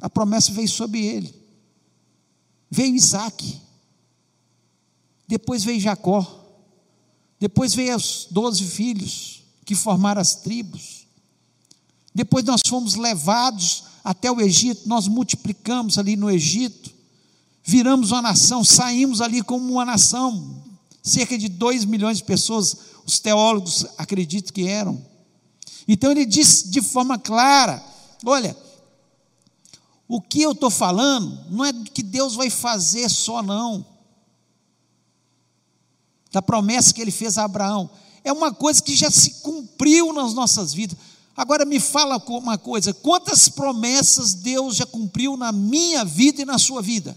[0.00, 1.34] a promessa veio sobre ele.
[2.70, 3.60] Veio Isaac,
[5.26, 6.44] depois veio Jacó.
[7.38, 11.06] Depois veio os doze filhos que formaram as tribos.
[12.14, 16.94] Depois nós fomos levados até o Egito, nós multiplicamos ali no Egito,
[17.62, 20.64] viramos uma nação, saímos ali como uma nação,
[21.08, 25.04] cerca de dois milhões de pessoas, os teólogos acreditam que eram.
[25.88, 27.82] Então ele disse de forma clara:
[28.24, 28.56] olha,
[30.08, 33.96] o que eu estou falando não é que Deus vai fazer só, não
[36.36, 37.88] da promessa que ele fez a Abraão.
[38.22, 40.98] É uma coisa que já se cumpriu nas nossas vidas.
[41.34, 46.58] Agora me fala uma coisa: quantas promessas Deus já cumpriu na minha vida e na
[46.58, 47.16] sua vida?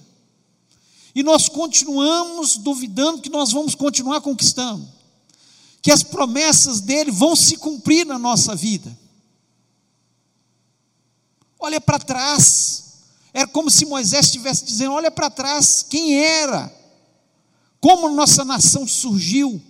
[1.19, 4.88] E nós continuamos duvidando que nós vamos continuar conquistando,
[5.82, 8.97] que as promessas dele vão se cumprir na nossa vida.
[11.60, 13.01] Olha para trás,
[13.34, 16.73] era como se Moisés estivesse dizendo: olha para trás, quem era,
[17.82, 19.62] como nossa nação surgiu.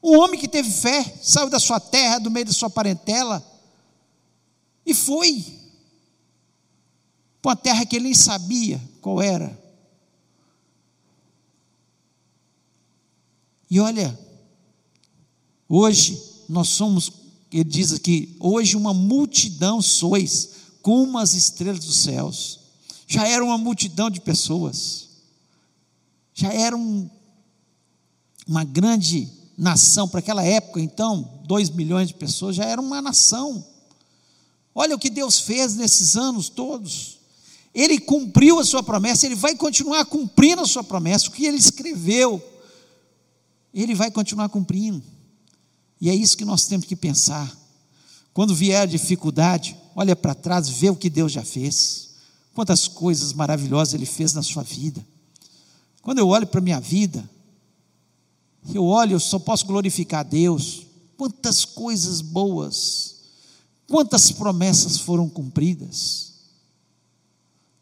[0.00, 3.44] Um homem que teve fé, saiu da sua terra, do meio da sua parentela,
[4.86, 5.44] e foi
[7.42, 9.65] para uma terra que ele nem sabia qual era.
[13.70, 14.18] E olha,
[15.68, 17.10] hoje nós somos,
[17.52, 20.50] ele diz aqui, hoje uma multidão sois,
[20.82, 22.60] como as estrelas dos céus.
[23.08, 25.08] Já era uma multidão de pessoas,
[26.34, 27.08] já era um,
[28.46, 33.64] uma grande nação, para aquela época, então, dois milhões de pessoas, já era uma nação.
[34.74, 37.18] Olha o que Deus fez nesses anos todos.
[37.74, 41.56] Ele cumpriu a sua promessa, ele vai continuar cumprindo a sua promessa, o que ele
[41.56, 42.42] escreveu
[43.82, 45.02] ele vai continuar cumprindo.
[46.00, 47.54] E é isso que nós temos que pensar.
[48.32, 52.10] Quando vier a dificuldade, olha para trás, vê o que Deus já fez.
[52.54, 55.04] Quantas coisas maravilhosas Ele fez na sua vida.
[56.02, 57.28] Quando eu olho para a minha vida,
[58.72, 60.86] eu olho, eu só posso glorificar a Deus.
[61.16, 63.16] Quantas coisas boas,
[63.88, 66.32] quantas promessas foram cumpridas,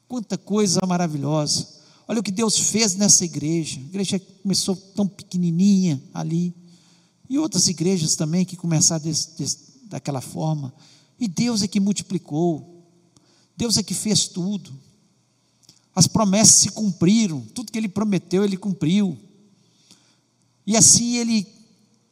[0.09, 1.74] quanta coisa maravilhosa.
[2.07, 3.79] Olha o que Deus fez nessa igreja.
[3.79, 6.55] A igreja começou tão pequenininha ali.
[7.29, 10.75] E outras igrejas também que começaram desse, desse, daquela forma.
[11.19, 12.85] E Deus é que multiplicou.
[13.57, 14.73] Deus é que fez tudo.
[15.95, 17.41] As promessas se cumpriram.
[17.55, 19.17] Tudo que Ele prometeu, Ele cumpriu.
[20.67, 21.47] E assim Ele,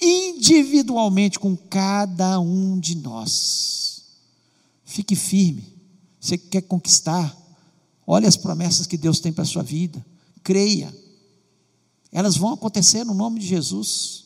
[0.00, 4.04] individualmente, com cada um de nós.
[4.84, 5.64] Fique firme.
[6.20, 7.36] Você quer conquistar
[8.06, 10.04] Olhe as promessas que Deus tem para a sua vida.
[10.42, 10.94] Creia.
[12.10, 14.24] Elas vão acontecer no nome de Jesus.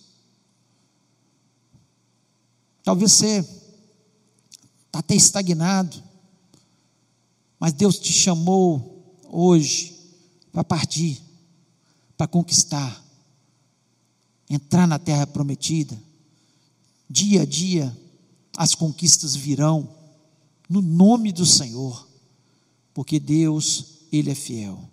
[2.83, 3.39] Talvez você
[4.87, 6.03] está até estagnado,
[7.59, 9.95] mas Deus te chamou hoje
[10.53, 11.21] para partir,
[12.17, 13.05] para conquistar,
[14.49, 16.01] entrar na terra prometida.
[17.11, 17.97] Dia a dia
[18.57, 19.95] as conquistas virão,
[20.69, 22.06] no nome do Senhor
[22.97, 24.89] porque Deus, Ele é fiel.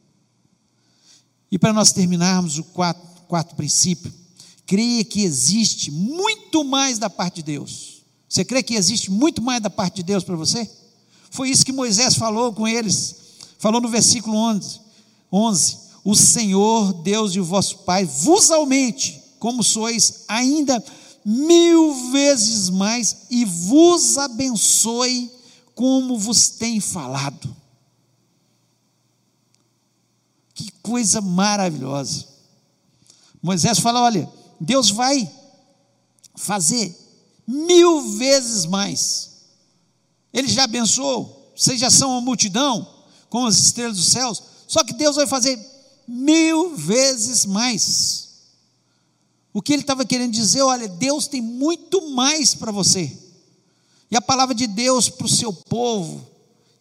[1.49, 4.13] E para nós terminarmos o quarto, quarto princípio,
[4.65, 8.03] creia que existe muito mais da parte de Deus.
[8.27, 10.69] Você crê que existe muito mais da parte de Deus para você?
[11.31, 13.15] Foi isso que Moisés falou com eles,
[13.57, 14.81] falou no versículo 11:
[15.31, 20.83] 11 O Senhor, Deus de vosso Pai, vos aumente, como sois, ainda
[21.23, 25.31] mil vezes mais, e vos abençoe,
[25.73, 27.62] como vos tem falado.
[30.53, 32.25] Que coisa maravilhosa.
[33.41, 35.29] Moisés fala: olha, Deus vai
[36.35, 36.95] fazer
[37.47, 39.31] mil vezes mais.
[40.33, 42.87] Ele já abençoou, vocês já são uma multidão,
[43.29, 45.59] como as estrelas dos céus, só que Deus vai fazer
[46.07, 48.29] mil vezes mais.
[49.53, 53.15] O que ele estava querendo dizer, olha, Deus tem muito mais para você.
[54.09, 56.27] E a palavra de Deus para o seu povo,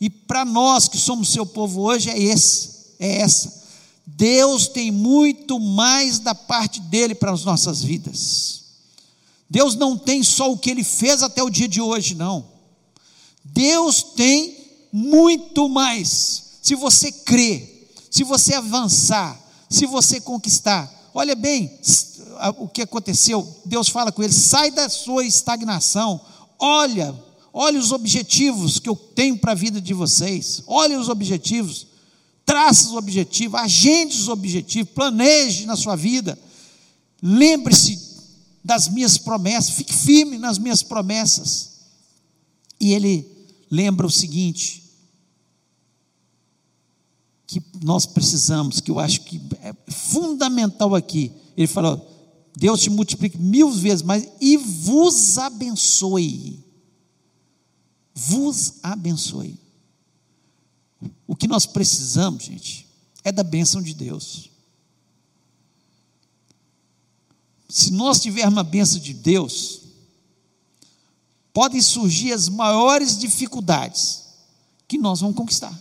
[0.01, 3.62] e para nós que somos seu povo hoje, é esse, é essa.
[4.07, 8.63] Deus tem muito mais da parte dele para as nossas vidas.
[9.49, 12.45] Deus não tem só o que ele fez até o dia de hoje, não.
[13.45, 14.57] Deus tem
[14.93, 16.43] muito mais.
[16.63, 19.39] Se você crer, se você avançar,
[19.69, 20.91] se você conquistar.
[21.15, 21.79] Olha bem
[22.59, 23.47] o que aconteceu.
[23.65, 26.21] Deus fala com ele: sai da sua estagnação.
[26.59, 27.15] Olha,
[27.53, 30.63] olha os objetivos que eu tenho para a vida de vocês.
[30.67, 31.87] Olha os objetivos
[32.45, 36.39] trace os objetivos, agende os objetivos, planeje na sua vida.
[37.23, 37.99] Lembre-se
[38.65, 41.71] das minhas promessas, fique firme nas minhas promessas.
[42.81, 43.27] E ele
[43.71, 44.83] lembra o seguinte:
[47.47, 51.31] que nós precisamos, que eu acho que é fundamental aqui.
[51.57, 52.09] Ele falou:
[52.57, 56.65] Deus te multiplique mil vezes mais e vos abençoe.
[58.15, 59.62] Vos abençoe.
[61.33, 62.87] O que nós precisamos, gente,
[63.25, 64.51] é da bênção de Deus.
[67.71, 69.81] Se nós tivermos a bênção de Deus,
[71.51, 74.25] podem surgir as maiores dificuldades
[74.87, 75.75] que nós vamos conquistar.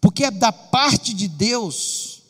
[0.00, 2.24] Porque é da parte de Deus,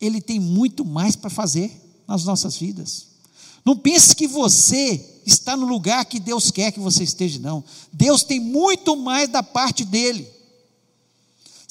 [0.00, 3.08] Ele tem muito mais para fazer nas nossas vidas.
[3.64, 7.64] Não pense que você está no lugar que Deus quer que você esteja, não.
[7.92, 10.40] Deus tem muito mais da parte dele.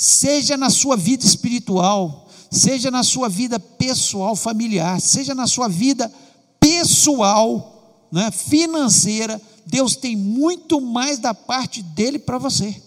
[0.03, 6.11] Seja na sua vida espiritual, seja na sua vida pessoal, familiar, seja na sua vida
[6.59, 12.81] pessoal, né, financeira, Deus tem muito mais da parte dele para você.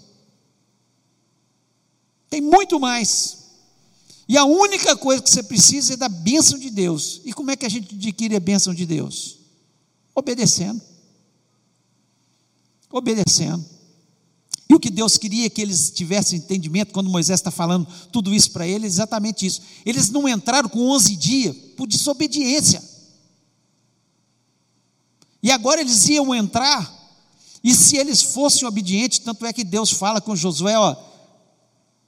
[2.28, 3.44] Tem muito mais.
[4.28, 7.20] E a única coisa que você precisa é da bênção de Deus.
[7.24, 9.38] E como é que a gente adquire a bênção de Deus?
[10.12, 10.82] Obedecendo.
[12.90, 13.64] Obedecendo.
[14.74, 18.50] E o que Deus queria que eles tivessem entendimento, quando Moisés está falando tudo isso
[18.50, 19.62] para eles, exatamente isso.
[19.86, 22.82] Eles não entraram com 11 dias por desobediência.
[25.40, 26.92] E agora eles iam entrar,
[27.62, 30.96] e se eles fossem obedientes, tanto é que Deus fala com Josué: ó,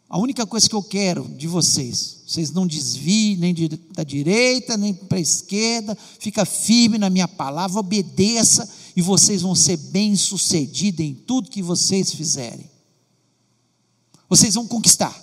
[0.09, 3.55] a única coisa que eu quero de vocês, vocês não desviem nem
[3.93, 9.55] da direita, nem para a esquerda, fica firme na minha palavra, obedeça, e vocês vão
[9.55, 12.71] ser bem-sucedidos em tudo que vocês fizerem.
[14.27, 15.15] Vocês vão conquistar.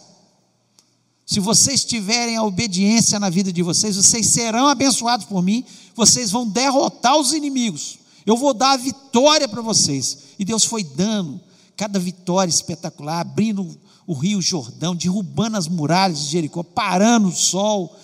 [1.25, 5.65] Se vocês tiverem a obediência na vida de vocês, vocês serão abençoados por mim,
[5.95, 7.97] vocês vão derrotar os inimigos.
[8.25, 10.19] Eu vou dar a vitória para vocês.
[10.37, 11.41] E Deus foi dando
[11.75, 17.97] cada vitória espetacular, abrindo o rio Jordão, derrubando as muralhas de Jericó, parando o sol,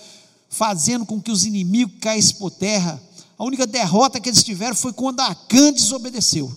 [0.48, 3.00] fazendo com que os inimigos caíssem por terra.
[3.40, 6.54] A única derrota que eles tiveram foi quando Acã desobedeceu.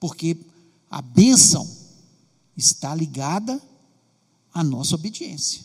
[0.00, 0.36] Porque
[0.90, 1.64] a bênção
[2.56, 3.62] está ligada
[4.52, 5.62] à nossa obediência.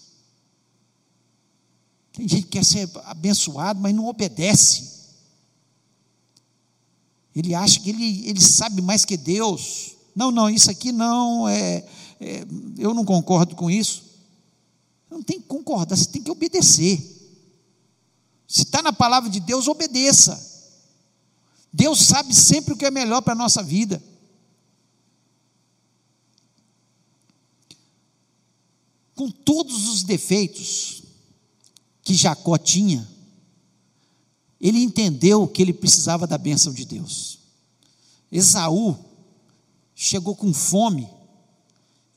[2.14, 5.08] Tem gente que quer ser abençoado, mas não obedece.
[7.36, 9.96] Ele acha que ele, ele sabe mais que Deus.
[10.16, 11.84] Não, não, isso aqui não, é,
[12.20, 12.46] é,
[12.78, 14.04] eu não concordo com isso.
[15.10, 17.19] Não tem que concordar, você tem que obedecer.
[18.50, 20.44] Se está na palavra de Deus, obedeça.
[21.72, 24.02] Deus sabe sempre o que é melhor para a nossa vida.
[29.14, 31.04] Com todos os defeitos
[32.02, 33.08] que Jacó tinha,
[34.60, 37.38] ele entendeu que ele precisava da bênção de Deus.
[38.32, 38.98] Esaú
[39.94, 41.08] chegou com fome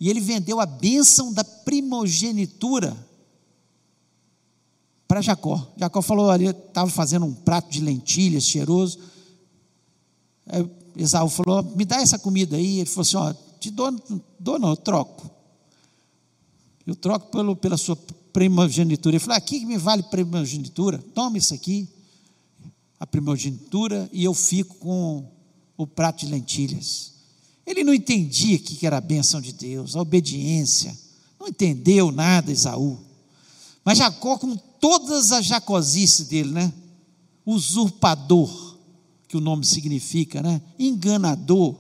[0.01, 2.97] e ele vendeu a bênção da primogenitura
[5.13, 5.71] para Jacó.
[5.77, 8.99] Jacó falou ali, estava fazendo um prato de lentilhas cheiroso.
[10.97, 12.79] Esaú falou: Me dá essa comida aí.
[12.81, 13.95] Ele falou assim: Ó, te dou,
[14.41, 15.31] dou não, eu troco.
[16.87, 17.95] Eu troco pelo, pela sua
[18.33, 19.15] primogenitura.
[19.15, 21.87] Ele falou: Aqui que me vale primogenitura, toma isso aqui,
[22.99, 25.31] a primogenitura, e eu fico com
[25.77, 27.13] o prato de lentilhas.
[27.67, 30.99] Ele não entendia o que era a bênção de Deus, a obediência.
[31.39, 32.99] Não entendeu nada, Esaú.
[33.85, 36.73] Mas Jacó, com todas as jacosices dele, né?
[37.47, 38.77] Usurpador,
[39.29, 40.61] que o nome significa, né?
[40.77, 41.77] Enganador.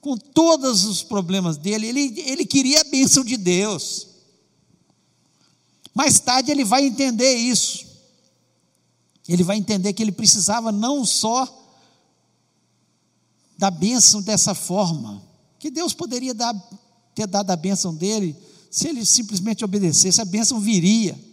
[0.00, 4.08] Com todos os problemas dele, ele, ele queria a bênção de Deus.
[5.94, 7.86] Mais tarde ele vai entender isso.
[9.28, 11.54] Ele vai entender que ele precisava não só
[13.58, 15.22] da bênção dessa forma,
[15.58, 16.54] que Deus poderia dar,
[17.14, 18.34] ter dado a bênção dele,
[18.70, 21.27] se ele simplesmente obedecesse, a bênção viria.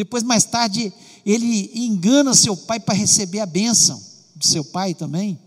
[0.00, 0.90] Depois, mais tarde,
[1.26, 4.02] ele engana seu pai para receber a bênção
[4.34, 5.38] de seu pai também.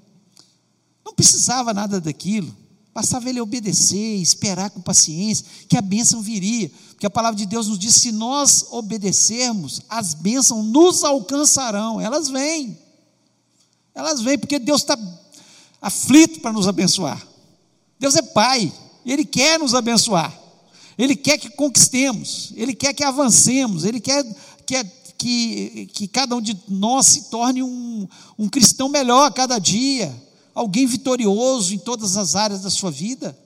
[1.03, 2.55] Não precisava nada daquilo,
[2.93, 7.67] bastava ele obedecer, esperar com paciência, que a bênção viria, porque a palavra de Deus
[7.67, 12.77] nos diz: se nós obedecermos, as bênçãos nos alcançarão, elas vêm,
[13.95, 14.95] elas vêm, porque Deus está
[15.81, 17.27] aflito para nos abençoar.
[17.99, 18.71] Deus é Pai,
[19.03, 20.42] e Ele quer nos abençoar.
[20.97, 24.23] Ele quer que conquistemos, Ele quer que avancemos, Ele quer,
[24.65, 24.83] quer
[25.17, 30.13] que, que cada um de nós se torne um, um cristão melhor a cada dia,
[30.53, 33.37] alguém vitorioso em todas as áreas da sua vida.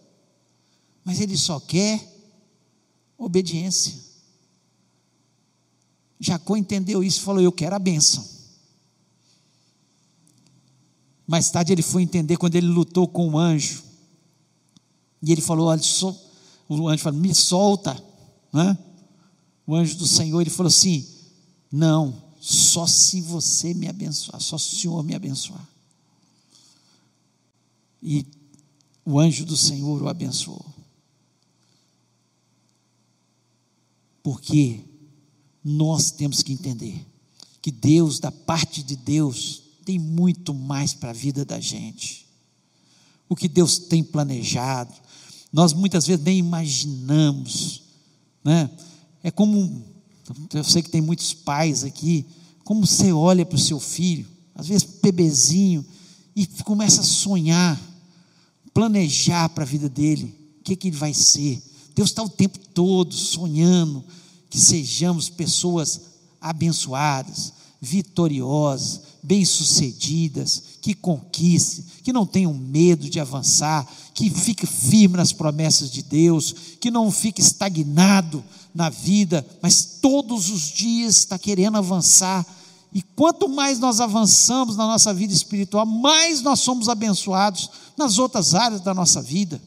[1.04, 2.02] Mas Ele só quer
[3.18, 4.08] obediência.
[6.20, 8.26] Jacó entendeu isso e falou: Eu quero a bênção.
[11.28, 13.84] Mais tarde ele foi entender quando ele lutou com o anjo.
[15.22, 15.82] E ele falou: Olha,
[16.68, 18.02] o anjo falou: Me solta.
[18.52, 18.78] Né?
[19.66, 21.08] O anjo do Senhor, ele falou assim:
[21.72, 25.68] Não, só se você me abençoar, só se o Senhor me abençoar.
[28.02, 28.26] E
[29.06, 30.66] o anjo do Senhor o abençoou.
[34.22, 34.82] Porque
[35.64, 37.06] nós temos que entender
[37.62, 42.28] que Deus, da parte de Deus, tem muito mais para a vida da gente.
[43.30, 44.94] O que Deus tem planejado,
[45.52, 47.84] nós muitas vezes nem imaginamos,
[48.44, 48.70] né?
[49.24, 49.84] É como,
[50.54, 52.26] eu sei que tem muitos pais aqui,
[52.64, 55.86] Como você olha para o seu filho, às vezes bebezinho,
[56.36, 57.80] e começa a sonhar,
[58.74, 61.62] planejar para a vida dele, o que, que ele vai ser.
[61.96, 64.04] Deus está o tempo todo sonhando
[64.50, 66.02] que sejamos pessoas
[66.40, 75.34] abençoadas, vitoriosas, bem-sucedidas, que conquistem, que não tenham medo de avançar, que fique firme nas
[75.34, 78.44] promessas de Deus, que não fique estagnado
[78.74, 82.46] na vida, mas todos os dias está querendo avançar.
[82.94, 88.56] E quanto mais nós avançamos na nossa vida espiritual, mais nós somos abençoados nas outras
[88.56, 89.62] áreas da nossa vida.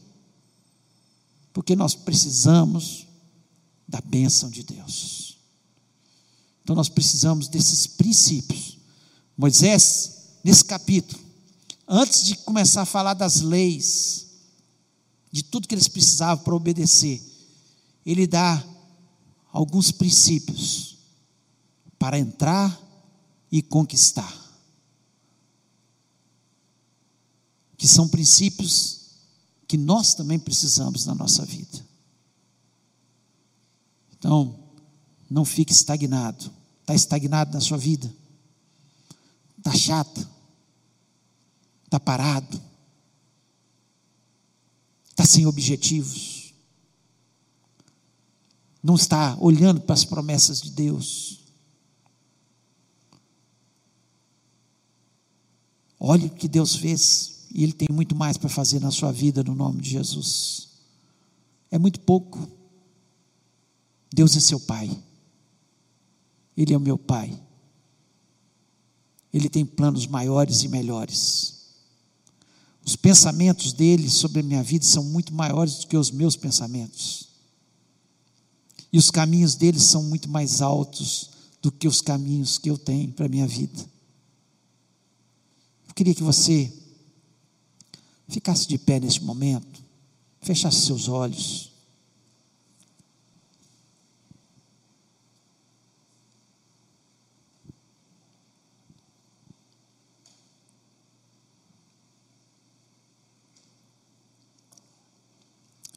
[1.53, 3.05] Porque nós precisamos
[3.87, 5.37] da bênção de Deus.
[6.63, 8.77] Então nós precisamos desses princípios.
[9.41, 11.19] Moisés, nesse capítulo,
[11.87, 14.27] antes de começar a falar das leis,
[15.31, 17.19] de tudo que eles precisavam para obedecer,
[18.05, 18.63] ele dá
[19.51, 20.99] alguns princípios
[21.97, 22.79] para entrar
[23.51, 24.31] e conquistar.
[27.75, 29.07] Que são princípios
[29.67, 31.83] que nós também precisamos na nossa vida.
[34.11, 34.69] Então,
[35.27, 36.53] não fique estagnado.
[36.81, 38.20] Está estagnado na sua vida?
[39.61, 40.27] Está chato?
[41.85, 42.59] Está parado?
[45.11, 46.51] Está sem objetivos?
[48.81, 51.41] Não está olhando para as promessas de Deus?
[55.99, 59.43] Olhe o que Deus fez, e Ele tem muito mais para fazer na sua vida,
[59.43, 60.69] no nome de Jesus.
[61.69, 62.49] É muito pouco.
[64.11, 64.89] Deus é seu Pai.
[66.57, 67.39] Ele é o meu Pai.
[69.33, 71.61] Ele tem planos maiores e melhores.
[72.85, 77.29] Os pensamentos dele sobre a minha vida são muito maiores do que os meus pensamentos.
[78.91, 81.29] E os caminhos dele são muito mais altos
[81.61, 83.79] do que os caminhos que eu tenho para a minha vida.
[85.87, 86.71] Eu queria que você
[88.27, 89.81] ficasse de pé neste momento,
[90.41, 91.70] fechasse seus olhos.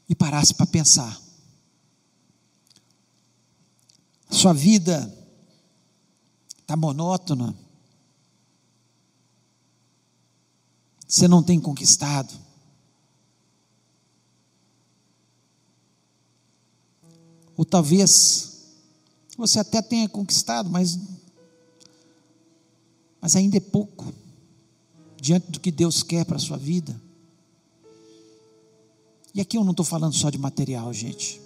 [0.09, 1.21] E parasse para pensar.
[4.31, 5.13] Sua vida
[6.61, 7.55] está monótona.
[11.07, 12.35] Você não tem conquistado.
[17.57, 18.55] Ou talvez
[19.37, 20.99] você até tenha conquistado, mas,
[23.21, 24.13] mas ainda é pouco
[25.21, 27.01] diante do que Deus quer para a sua vida.
[29.35, 31.41] E aqui eu não estou falando só de material, gente.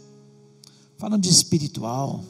[0.99, 2.23] Falando de espiritual.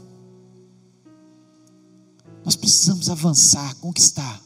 [2.45, 4.41] Nós precisamos avançar, conquistar.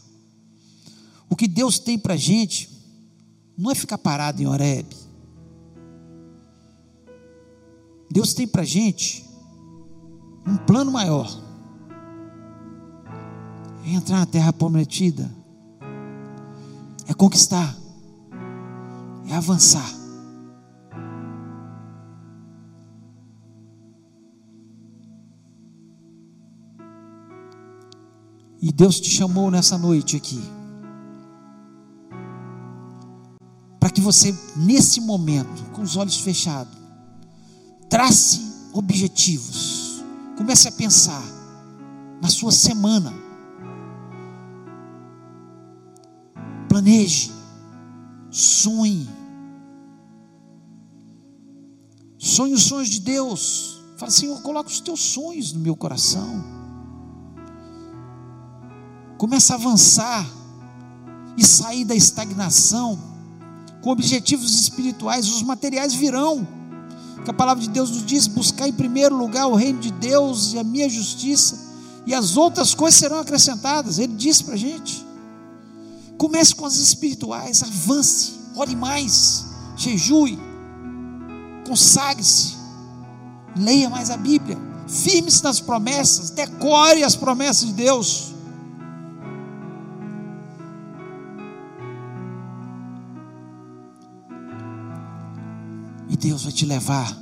[1.29, 2.71] O que Deus tem para a gente
[3.57, 4.87] não é ficar parado em Horeb.
[8.11, 9.25] Deus tem para a gente
[10.47, 11.43] um plano maior.
[13.85, 15.31] É entrar na terra prometida.
[17.07, 17.77] É conquistar.
[19.29, 20.02] É avançar.
[28.63, 30.41] E Deus te chamou nessa noite aqui.
[33.81, 36.73] Para que você, nesse momento, com os olhos fechados,
[37.91, 38.41] trace
[38.73, 40.05] objetivos.
[40.37, 41.25] Comece a pensar
[42.23, 43.13] na sua semana.
[46.69, 47.33] Planeje,
[48.31, 49.09] sonhe.
[52.17, 53.83] Sonhe os sonhos de Deus.
[53.97, 56.62] Fala, Senhor, coloca os teus sonhos no meu coração.
[59.23, 60.29] Começa a avançar
[61.37, 62.99] e sair da estagnação
[63.81, 66.45] com objetivos espirituais, os materiais virão.
[67.25, 70.55] Que a palavra de Deus nos diz: buscar em primeiro lugar o reino de Deus
[70.55, 71.57] e a minha justiça,
[72.05, 74.01] e as outras coisas serão acrescentadas.
[74.01, 75.07] Ele disse para a gente.
[76.19, 79.45] Comece com as espirituais, avance, ore mais,
[79.77, 80.37] jejue,
[81.65, 82.57] consagre-se,
[83.57, 84.59] leia mais a Bíblia,
[84.89, 88.32] firme-se nas promessas, decore as promessas de Deus.
[96.23, 97.19] Deus vai te levar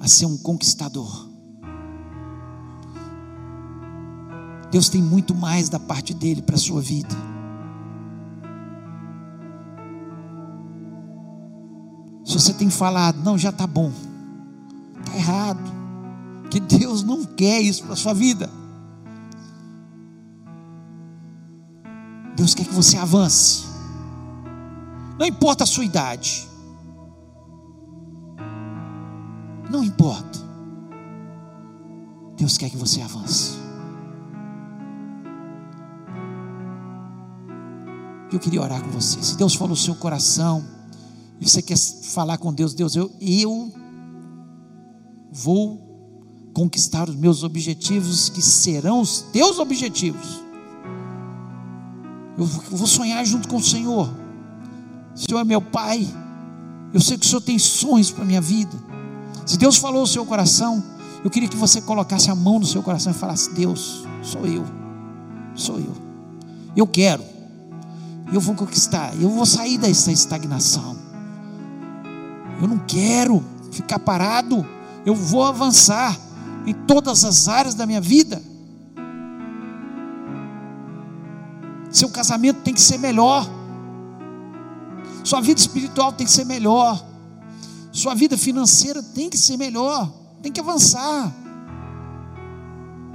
[0.00, 1.28] a ser um conquistador.
[4.70, 7.14] Deus tem muito mais da parte dele para a sua vida.
[12.24, 13.92] Se você tem falado, não, já está bom,
[15.00, 15.70] está errado,
[16.50, 18.48] que Deus não quer isso para a sua vida.
[22.34, 23.66] Deus quer que você avance.
[25.18, 26.48] Não importa a sua idade.
[29.70, 30.38] Não importa.
[32.36, 33.58] Deus quer que você avance.
[38.30, 39.22] Eu queria orar com você.
[39.22, 40.64] Se Deus falou no seu coração,
[41.40, 43.72] e você quer falar com Deus, Deus, eu, eu
[45.30, 50.42] vou conquistar os meus objetivos, que serão os teus objetivos.
[52.36, 54.08] Eu vou sonhar junto com o Senhor.
[55.14, 56.06] O Senhor é meu Pai.
[56.92, 58.87] Eu sei que o Senhor tem sonhos para a minha vida.
[59.46, 60.82] Se Deus falou no seu coração,
[61.24, 64.64] eu queria que você colocasse a mão no seu coração e falasse: Deus, sou eu.
[65.54, 65.94] Sou eu.
[66.76, 67.24] Eu quero.
[68.32, 69.14] Eu vou conquistar.
[69.20, 70.96] Eu vou sair dessa estagnação.
[72.60, 74.66] Eu não quero ficar parado.
[75.04, 76.16] Eu vou avançar
[76.66, 78.42] em todas as áreas da minha vida.
[81.90, 83.48] Seu casamento tem que ser melhor.
[85.24, 87.02] Sua vida espiritual tem que ser melhor.
[87.98, 90.08] Sua vida financeira tem que ser melhor.
[90.40, 91.34] Tem que avançar.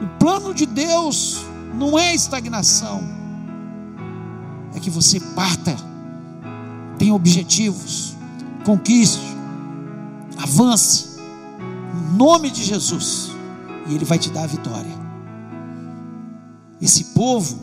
[0.01, 3.01] O plano de Deus não é estagnação.
[4.75, 5.73] É que você parta,
[6.97, 8.13] tenha objetivos,
[8.65, 9.23] conquiste,
[10.37, 11.17] avance,
[12.11, 13.31] em nome de Jesus,
[13.87, 14.91] e Ele vai te dar a vitória.
[16.81, 17.57] Esse povo,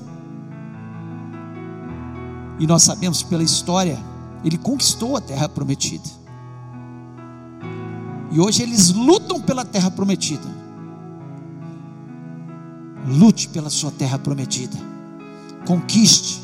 [2.58, 4.02] e nós sabemos pela história,
[4.42, 6.19] ele conquistou a terra prometida.
[8.30, 10.48] E hoje eles lutam pela terra prometida.
[13.06, 14.76] Lute pela sua terra prometida.
[15.66, 16.40] Conquiste.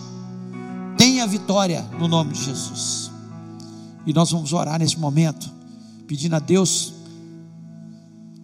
[0.99, 3.11] Tenha vitória no nome de Jesus.
[4.05, 5.49] E nós vamos orar nesse momento,
[6.07, 6.95] pedindo a Deus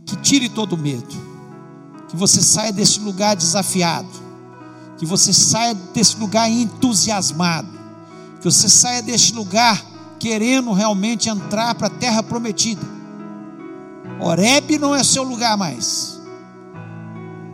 [0.07, 1.32] que tire todo o medo.
[2.09, 4.09] Que você saia desse lugar desafiado.
[4.99, 7.68] Que você saia desse lugar entusiasmado.
[8.38, 9.84] Que você saia deste lugar
[10.20, 12.91] querendo realmente entrar para a terra prometida
[14.21, 16.21] Oreb não é seu lugar mais.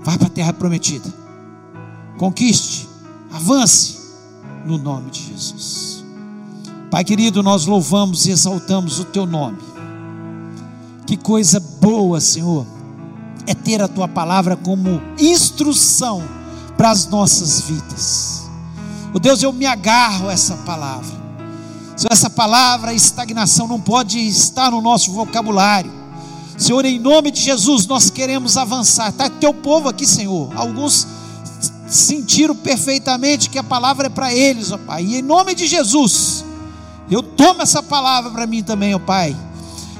[0.03, 1.13] Vá para a terra prometida.
[2.19, 2.89] Conquiste,
[3.33, 3.99] avance
[4.65, 6.05] no nome de Jesus.
[6.91, 9.59] Pai querido, nós louvamos e exaltamos o teu nome.
[11.07, 12.67] Que coisa boa, Senhor,
[13.47, 16.23] é ter a tua palavra como instrução
[16.77, 18.49] para as nossas vidas.
[19.09, 21.17] O oh, Deus, eu me agarro a essa palavra.
[21.97, 25.98] Senhor, essa palavra, estagnação não pode estar no nosso vocabulário.
[26.59, 29.11] Senhor, em nome de Jesus, nós queremos avançar.
[29.11, 30.51] Está teu povo aqui, Senhor.
[30.57, 31.07] Alguns
[31.87, 35.05] sentiram perfeitamente que a palavra é para eles, ó Pai.
[35.05, 36.45] E em nome de Jesus,
[37.09, 39.37] eu tomo essa palavra para mim também, ó Pai.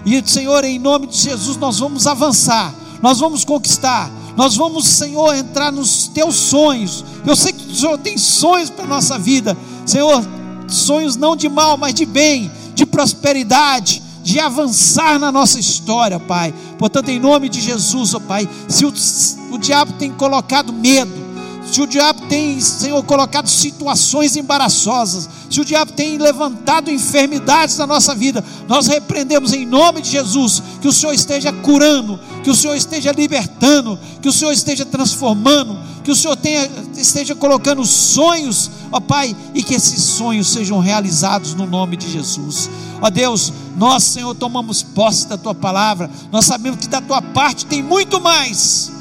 [0.05, 5.37] E, Senhor, em nome de Jesus, nós vamos avançar, nós vamos conquistar, nós vamos, Senhor,
[5.37, 7.05] entrar nos teus sonhos.
[7.25, 9.57] Eu sei que o Senhor tem sonhos para a nossa vida,
[9.87, 10.27] Senhor,
[10.67, 16.53] sonhos não de mal, mas de bem, de prosperidade de avançar na nossa história, Pai.
[16.79, 18.93] Portanto, em nome de Jesus, ó Pai, se o,
[19.53, 21.28] o diabo tem colocado medo,
[21.71, 27.87] se o diabo tem, Senhor, colocado situações embaraçosas, se o diabo tem levantado enfermidades na
[27.87, 32.55] nossa vida, nós repreendemos em nome de Jesus que o Senhor esteja curando, que o
[32.55, 38.71] Senhor esteja libertando, que o Senhor esteja transformando, que o Senhor tenha, esteja colocando sonhos,
[38.91, 42.71] ó Pai, e que esses sonhos sejam realizados no nome de Jesus.
[43.03, 47.67] Ó Deus, nós, Senhor, tomamos posse da tua palavra, nós sabemos que da tua parte
[47.67, 48.98] tem muito mais.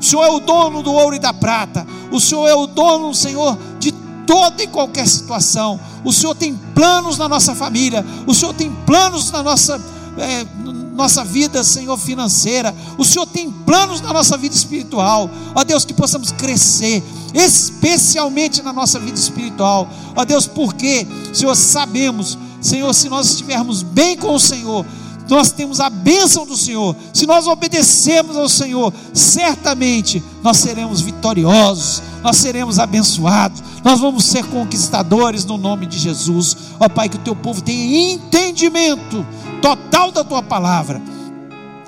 [0.00, 3.14] O Senhor é o dono do ouro e da prata, o Senhor é o dono,
[3.14, 3.92] Senhor, de
[4.26, 5.78] toda e qualquer situação.
[6.04, 9.80] O Senhor tem planos na nossa família, o Senhor tem planos na nossa,
[10.16, 10.46] é,
[10.94, 12.74] nossa vida, Senhor, financeira.
[12.96, 15.28] O Senhor tem planos na nossa vida espiritual.
[15.54, 17.02] Ó Deus, que possamos crescer,
[17.34, 19.88] especialmente na nossa vida espiritual.
[20.16, 24.84] Ó Deus, porque, Senhor, sabemos Senhor, se nós estivermos bem com o Senhor,
[25.30, 26.96] nós temos a bênção do Senhor.
[27.12, 34.44] Se nós obedecemos ao Senhor, certamente nós seremos vitoriosos, nós seremos abençoados, nós vamos ser
[34.46, 36.56] conquistadores no nome de Jesus.
[36.78, 39.26] Ó Pai, que o teu povo tenha entendimento
[39.62, 41.00] total da tua palavra.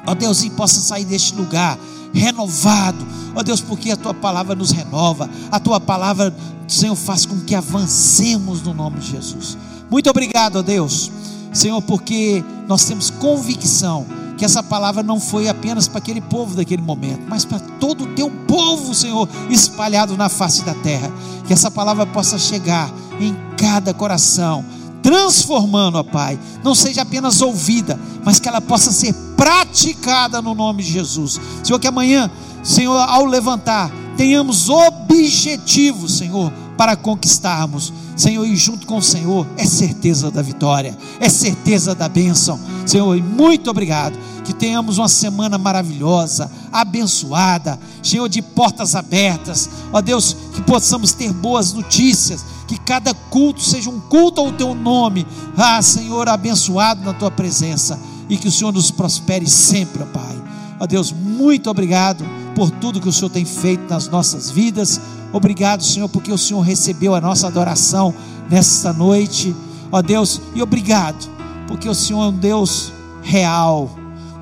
[0.06, 1.78] Ó Deus, e possa sair deste lugar
[2.12, 3.06] renovado.
[3.34, 6.34] Ó Deus, porque a tua palavra nos renova, a tua palavra,
[6.68, 9.56] Senhor, faz com que avancemos no nome de Jesus.
[9.90, 11.10] Muito obrigado a Deus,
[11.52, 16.82] Senhor, porque nós temos convicção que essa palavra não foi apenas para aquele povo daquele
[16.82, 21.12] momento, mas para todo o teu povo, Senhor, espalhado na face da terra.
[21.46, 22.90] Que essa palavra possa chegar
[23.20, 24.64] em cada coração,
[25.00, 30.82] transformando, ó Pai, não seja apenas ouvida, mas que ela possa ser praticada no nome
[30.82, 31.40] de Jesus.
[31.62, 32.30] Senhor, que amanhã,
[32.64, 37.92] Senhor, ao levantar, tenhamos objetivos, Senhor, para conquistarmos.
[38.16, 42.58] Senhor, e junto com o Senhor é certeza da vitória, é certeza da bênção.
[42.86, 44.18] Senhor, e muito obrigado.
[44.44, 49.70] Que tenhamos uma semana maravilhosa, abençoada, Senhor, de portas abertas.
[49.92, 54.74] Ó Deus, que possamos ter boas notícias, que cada culto seja um culto ao teu
[54.74, 55.24] nome.
[55.56, 57.98] Ah, Senhor, abençoado na tua presença
[58.28, 60.42] e que o Senhor nos prospere sempre, ó Pai.
[60.80, 62.24] Ó Deus, muito obrigado
[62.62, 65.00] por tudo que o Senhor tem feito nas nossas vidas.
[65.32, 68.14] Obrigado, Senhor, porque o Senhor recebeu a nossa adoração
[68.48, 69.52] nesta noite.
[69.90, 71.28] Ó Deus, e obrigado,
[71.66, 73.90] porque o Senhor é um Deus real,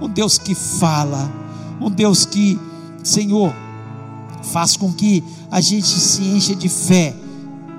[0.03, 1.33] um Deus que fala,
[1.81, 2.61] um Deus que,
[3.03, 3.55] Senhor,
[4.43, 7.17] faz com que a gente se encha de fé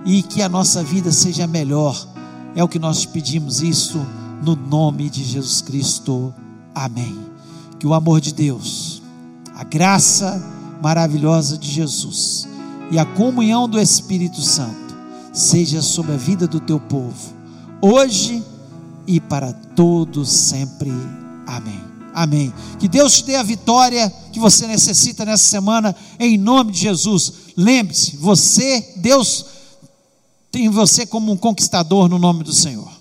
[0.04, 2.08] e que a nossa vida seja melhor.
[2.56, 4.04] É o que nós pedimos isso
[4.42, 6.34] no nome de Jesus Cristo.
[6.74, 7.30] Amém
[7.82, 8.91] que o amor de Deus,
[9.62, 10.44] a graça
[10.82, 12.48] maravilhosa de Jesus
[12.90, 14.98] e a comunhão do Espírito Santo
[15.32, 17.32] seja sobre a vida do teu povo,
[17.80, 18.44] hoje
[19.06, 20.92] e para todos sempre.
[21.46, 21.80] Amém.
[22.12, 22.52] Amém.
[22.80, 27.32] Que Deus te dê a vitória que você necessita nessa semana, em nome de Jesus.
[27.56, 29.46] Lembre-se, você, Deus
[30.52, 33.01] tem você como um conquistador no nome do Senhor.